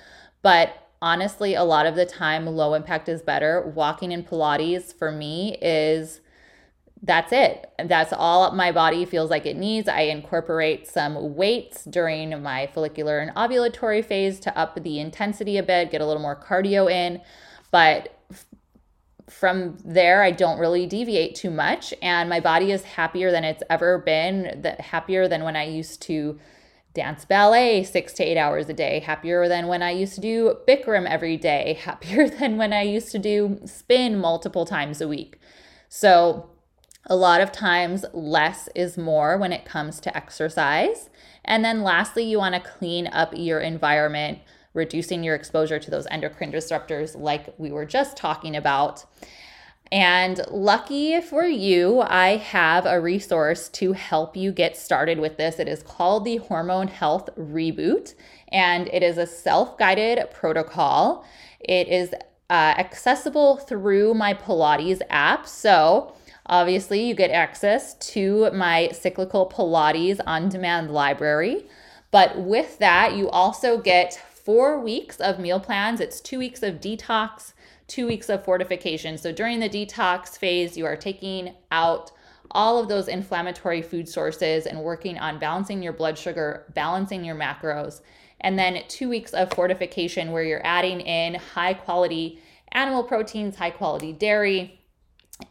But 0.42 0.74
honestly, 1.04 1.54
a 1.54 1.64
lot 1.64 1.86
of 1.86 1.96
the 1.96 2.06
time, 2.06 2.48
low 2.48 2.74
impact 2.74 3.08
is 3.10 3.22
better. 3.22 3.72
Walking 3.76 4.12
in 4.12 4.24
Pilates 4.24 4.92
for 4.92 5.12
me 5.12 5.56
is 5.62 6.22
that's 7.04 7.32
it. 7.32 7.70
That's 7.86 8.12
all 8.12 8.52
my 8.52 8.72
body 8.72 9.06
feels 9.06 9.30
like 9.30 9.46
it 9.46 9.56
needs. 9.56 9.88
I 9.88 10.02
incorporate 10.02 10.88
some 10.88 11.36
weights 11.36 11.86
during 11.86 12.42
my 12.42 12.68
follicular 12.68 13.20
and 13.20 13.34
ovulatory 13.36 14.04
phase 14.04 14.40
to 14.42 14.58
up 14.58 14.82
the 14.84 15.00
intensity 15.00 15.58
a 15.58 15.64
bit, 15.64 15.92
get 15.92 16.02
a 16.02 16.06
little 16.08 16.22
more 16.22 16.36
cardio 16.36 16.92
in. 16.92 17.22
But 17.72 18.19
from 19.30 19.78
there 19.86 20.24
i 20.24 20.32
don't 20.32 20.60
really 20.60 20.86
deviate 20.86 21.36
too 21.36 21.50
much 21.50 21.94
and 22.02 22.30
my 22.30 22.40
body 22.40 22.72
is 22.72 22.84
happier 22.84 23.32
than 23.32 23.44
it's 23.44 23.64
ever 23.70 23.98
been 24.00 24.62
that 24.62 24.82
happier 24.82 25.28
than 25.28 25.44
when 25.44 25.56
i 25.56 25.64
used 25.64 26.02
to 26.02 26.40
dance 26.94 27.26
ballet 27.26 27.84
six 27.84 28.14
to 28.14 28.24
eight 28.24 28.38
hours 28.38 28.68
a 28.70 28.74
day 28.74 29.00
happier 29.00 29.48
than 29.48 29.68
when 29.68 29.84
i 29.84 29.92
used 29.92 30.16
to 30.16 30.22
do 30.22 30.58
bikram 30.68 31.06
every 31.08 31.38
day 31.38 31.74
happier 31.86 32.28
than 32.28 32.58
when 32.58 32.74
i 32.74 32.82
used 32.82 33.12
to 33.12 33.20
do 33.20 33.60
spin 33.66 34.18
multiple 34.18 34.66
times 34.66 35.02
a 35.02 35.08
week 35.08 35.40
so 35.88 36.50
A 37.06 37.16
lot 37.16 37.42
of 37.42 37.52
times, 37.52 38.06
less 38.14 38.70
is 38.76 38.98
more 38.98 39.38
when 39.38 39.52
it 39.52 39.66
comes 39.66 40.00
to 40.02 40.16
exercise. 40.16 41.10
And 41.44 41.66
then, 41.66 41.82
lastly, 41.82 42.24
you 42.24 42.38
want 42.38 42.56
to 42.56 42.62
clean 42.62 43.08
up 43.08 43.34
your 43.36 43.60
environment, 43.62 44.40
reducing 44.74 45.24
your 45.24 45.36
exposure 45.36 45.80
to 45.80 45.92
those 45.92 46.08
endocrine 46.12 46.52
disruptors, 46.52 47.20
like 47.20 47.54
we 47.58 47.72
were 47.72 47.86
just 47.86 48.18
talking 48.18 48.56
about. 48.56 49.06
And 49.92 50.40
lucky 50.52 51.20
for 51.20 51.46
you, 51.46 52.02
I 52.02 52.38
have 52.38 52.86
a 52.86 53.02
resource 53.02 53.70
to 53.70 53.94
help 53.94 54.38
you 54.38 54.52
get 54.52 54.78
started 54.78 55.20
with 55.20 55.38
this. 55.38 55.58
It 55.58 55.68
is 55.68 55.82
called 55.82 56.26
the 56.26 56.38
Hormone 56.38 56.90
Health 56.90 57.30
Reboot, 57.36 58.14
and 58.50 58.88
it 58.90 59.02
is 59.02 59.18
a 59.18 59.26
self 59.26 59.80
guided 59.80 60.30
protocol. 60.32 61.26
It 61.60 61.88
is 61.88 62.14
uh, 62.52 62.76
accessible 62.78 63.58
through 63.58 64.14
my 64.14 64.36
Pilates 64.36 65.02
app. 65.10 65.48
So, 65.48 66.14
obviously, 66.46 67.08
you 67.08 67.16
get 67.16 67.32
access 67.32 67.96
to 68.12 68.52
my 68.52 68.90
cyclical 68.92 69.50
Pilates 69.50 70.20
on 70.28 70.50
demand 70.50 70.92
library. 70.92 71.66
But 72.12 72.40
with 72.40 72.80
that, 72.80 73.16
you 73.16 73.30
also 73.30 73.80
get 73.80 74.22
four 74.50 74.80
weeks 74.80 75.18
of 75.18 75.38
meal 75.38 75.60
plans. 75.60 76.00
It's 76.00 76.20
two 76.20 76.40
weeks 76.40 76.64
of 76.64 76.82
detox, 76.82 77.54
two 77.86 78.08
weeks 78.08 78.30
of 78.30 78.44
fortification. 78.44 79.16
So 79.16 79.32
during 79.32 79.60
the 79.60 79.70
detox 79.70 80.40
phase, 80.40 80.76
you 80.76 80.88
are 80.88 80.96
taking 80.96 81.54
out 81.70 82.12
all 82.50 82.80
of 82.80 82.90
those 82.90 83.08
inflammatory 83.08 83.84
food 83.84 84.10
sources 84.10 84.66
and 84.66 84.82
working 84.82 85.20
on 85.20 85.38
balancing 85.38 85.84
your 85.84 85.94
blood 85.94 86.18
sugar, 86.18 86.66
balancing 86.74 87.24
your 87.24 87.36
macros. 87.36 88.02
And 88.42 88.58
then 88.58 88.82
two 88.88 89.08
weeks 89.08 89.34
of 89.34 89.54
fortification 89.54 90.32
where 90.32 90.42
you're 90.42 90.66
adding 90.66 91.02
in 91.02 91.36
high 91.36 91.76
quality 91.76 92.42
animal 92.72 93.04
proteins, 93.04 93.56
high 93.56 93.70
quality 93.70 94.14
dairy, 94.14 94.82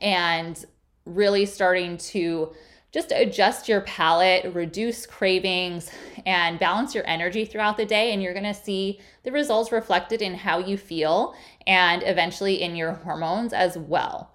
and 0.00 0.64
really 1.04 1.46
starting 1.46 1.98
to 1.98 2.52
just 2.90 3.12
adjust 3.12 3.68
your 3.68 3.82
palate, 3.82 4.52
reduce 4.54 5.06
cravings, 5.06 5.90
and 6.24 6.58
balance 6.58 6.94
your 6.94 7.06
energy 7.06 7.44
throughout 7.44 7.76
the 7.76 7.84
day. 7.84 8.12
And 8.12 8.22
you're 8.22 8.34
gonna 8.34 8.54
see 8.54 8.98
the 9.24 9.32
results 9.32 9.72
reflected 9.72 10.22
in 10.22 10.34
how 10.34 10.58
you 10.58 10.78
feel 10.78 11.34
and 11.66 12.02
eventually 12.04 12.62
in 12.62 12.76
your 12.76 12.92
hormones 12.92 13.52
as 13.52 13.76
well. 13.76 14.30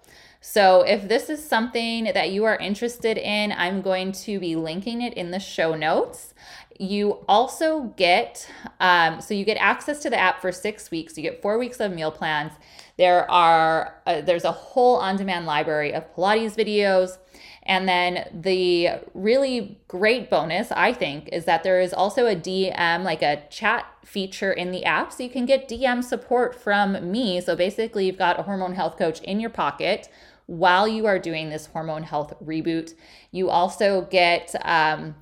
So, 0.46 0.82
if 0.82 1.08
this 1.08 1.30
is 1.30 1.42
something 1.42 2.04
that 2.04 2.30
you 2.30 2.44
are 2.44 2.56
interested 2.56 3.16
in, 3.16 3.50
I'm 3.50 3.80
going 3.80 4.12
to 4.12 4.38
be 4.38 4.56
linking 4.56 5.00
it 5.00 5.14
in 5.14 5.30
the 5.30 5.40
show 5.40 5.74
notes. 5.74 6.34
You 6.78 7.24
also 7.26 7.94
get, 7.96 8.46
um, 8.78 9.22
so 9.22 9.32
you 9.32 9.46
get 9.46 9.56
access 9.56 10.00
to 10.00 10.10
the 10.10 10.18
app 10.18 10.42
for 10.42 10.52
six 10.52 10.90
weeks. 10.90 11.16
You 11.16 11.22
get 11.22 11.40
four 11.40 11.58
weeks 11.58 11.80
of 11.80 11.92
meal 11.92 12.10
plans. 12.10 12.52
There 12.98 13.28
are, 13.30 14.02
uh, 14.06 14.20
there's 14.20 14.44
a 14.44 14.52
whole 14.52 14.96
on 14.96 15.16
demand 15.16 15.46
library 15.46 15.94
of 15.94 16.14
Pilates 16.14 16.54
videos 16.54 17.16
and 17.66 17.88
then 17.88 18.28
the 18.32 18.90
really 19.14 19.78
great 19.88 20.28
bonus, 20.28 20.70
I 20.72 20.92
think, 20.92 21.28
is 21.28 21.46
that 21.46 21.62
there 21.62 21.80
is 21.80 21.94
also 21.94 22.26
a 22.26 22.36
DM, 22.36 23.04
like 23.04 23.22
a 23.22 23.42
chat 23.48 23.86
feature 24.04 24.52
in 24.52 24.70
the 24.70 24.84
app. 24.84 25.12
So 25.12 25.22
you 25.22 25.30
can 25.30 25.46
get 25.46 25.68
DM 25.68 26.04
support 26.04 26.54
from 26.54 27.10
me. 27.10 27.40
So 27.40 27.56
basically, 27.56 28.06
you've 28.06 28.18
got 28.18 28.38
a 28.38 28.42
hormone 28.42 28.74
health 28.74 28.98
coach 28.98 29.20
in 29.22 29.40
your 29.40 29.50
pocket 29.50 30.08
while 30.46 30.86
you 30.86 31.06
are 31.06 31.18
doing 31.18 31.48
this 31.48 31.66
hormone 31.66 32.02
health 32.02 32.34
reboot. 32.44 32.92
You 33.30 33.48
also 33.48 34.02
get, 34.02 34.54
um, 34.62 35.14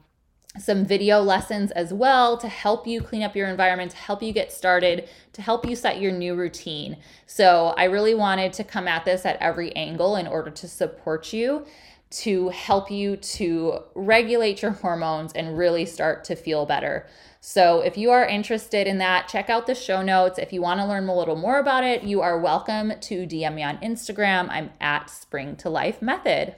some 0.59 0.85
video 0.85 1.21
lessons 1.21 1.71
as 1.71 1.95
well 1.95 2.37
to 2.37 2.47
help 2.47 2.87
you 2.87 3.01
clean 3.01 3.23
up 3.23 3.35
your 3.35 3.49
environment, 3.49 3.91
to 3.91 3.97
help 3.97 4.23
you 4.23 4.35
get 4.35 4.53
started, 4.53 5.09
to 5.33 5.41
help 5.41 5.65
you 5.65 5.75
set 5.75 5.99
your 5.99 6.13
new 6.13 6.35
routine. 6.35 6.99
So, 7.25 7.73
I 7.79 7.85
really 7.85 8.15
wanted 8.15 8.53
to 8.55 8.65
come 8.65 8.87
at 8.87 9.07
this 9.07 9.25
at 9.25 9.41
every 9.41 9.75
angle 9.75 10.17
in 10.17 10.27
order 10.27 10.51
to 10.51 10.69
support 10.69 11.33
you 11.33 11.65
to 12.13 12.51
help 12.51 12.91
you 12.91 13.17
to 13.17 13.81
regulate 13.95 14.63
your 14.63 14.73
hormones 14.73 15.33
and 15.33 15.57
really 15.57 15.87
start 15.87 16.25
to 16.25 16.37
feel 16.37 16.67
better. 16.67 17.07
So, 17.41 17.81
if 17.81 17.97
you 17.97 18.11
are 18.13 18.25
interested 18.25 18.87
in 18.87 18.99
that, 18.99 19.27
check 19.27 19.51
out 19.51 19.67
the 19.67 19.75
show 19.75 20.01
notes. 20.01 20.39
If 20.39 20.53
you 20.53 20.63
want 20.63 20.79
to 20.79 20.87
learn 20.87 21.09
a 21.09 21.17
little 21.17 21.35
more 21.35 21.59
about 21.59 21.83
it, 21.83 22.05
you 22.05 22.21
are 22.21 22.39
welcome 22.39 22.93
to 23.01 23.27
DM 23.27 23.55
me 23.55 23.63
on 23.65 23.79
Instagram. 23.79 24.49
I'm 24.51 24.71
at 24.81 25.11
Spring 25.11 25.57
to 25.57 25.69
Life 25.69 26.01
Method. 26.01 26.55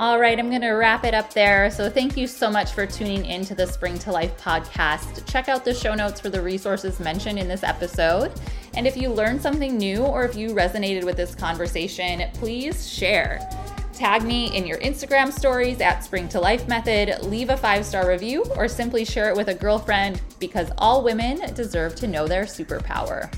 All 0.00 0.18
right, 0.18 0.38
I'm 0.38 0.48
going 0.48 0.62
to 0.62 0.70
wrap 0.70 1.04
it 1.04 1.14
up 1.14 1.34
there. 1.34 1.70
So, 1.70 1.88
thank 1.88 2.16
you 2.16 2.26
so 2.26 2.50
much 2.50 2.72
for 2.72 2.86
tuning 2.86 3.26
in 3.26 3.44
to 3.44 3.54
the 3.54 3.66
Spring 3.66 3.98
to 4.00 4.10
Life 4.10 4.36
podcast. 4.40 5.24
Check 5.30 5.48
out 5.48 5.64
the 5.64 5.74
show 5.74 5.94
notes 5.94 6.20
for 6.20 6.30
the 6.30 6.42
resources 6.42 6.98
mentioned 6.98 7.38
in 7.38 7.46
this 7.46 7.62
episode. 7.62 8.32
And 8.74 8.86
if 8.88 8.96
you 8.96 9.08
learned 9.08 9.40
something 9.40 9.76
new 9.76 9.98
or 9.98 10.24
if 10.24 10.34
you 10.34 10.50
resonated 10.50 11.04
with 11.04 11.16
this 11.16 11.34
conversation, 11.34 12.28
please 12.34 12.90
share. 12.90 13.38
Tag 13.98 14.22
me 14.22 14.56
in 14.56 14.64
your 14.64 14.78
Instagram 14.78 15.32
stories 15.32 15.80
at 15.80 16.04
Spring 16.04 16.28
to 16.28 16.38
Life 16.38 16.68
Method, 16.68 17.20
leave 17.24 17.50
a 17.50 17.56
five 17.56 17.84
star 17.84 18.08
review, 18.08 18.44
or 18.54 18.68
simply 18.68 19.04
share 19.04 19.28
it 19.28 19.36
with 19.36 19.48
a 19.48 19.54
girlfriend 19.54 20.22
because 20.38 20.70
all 20.78 21.02
women 21.02 21.52
deserve 21.54 21.96
to 21.96 22.06
know 22.06 22.28
their 22.28 22.44
superpower. 22.44 23.28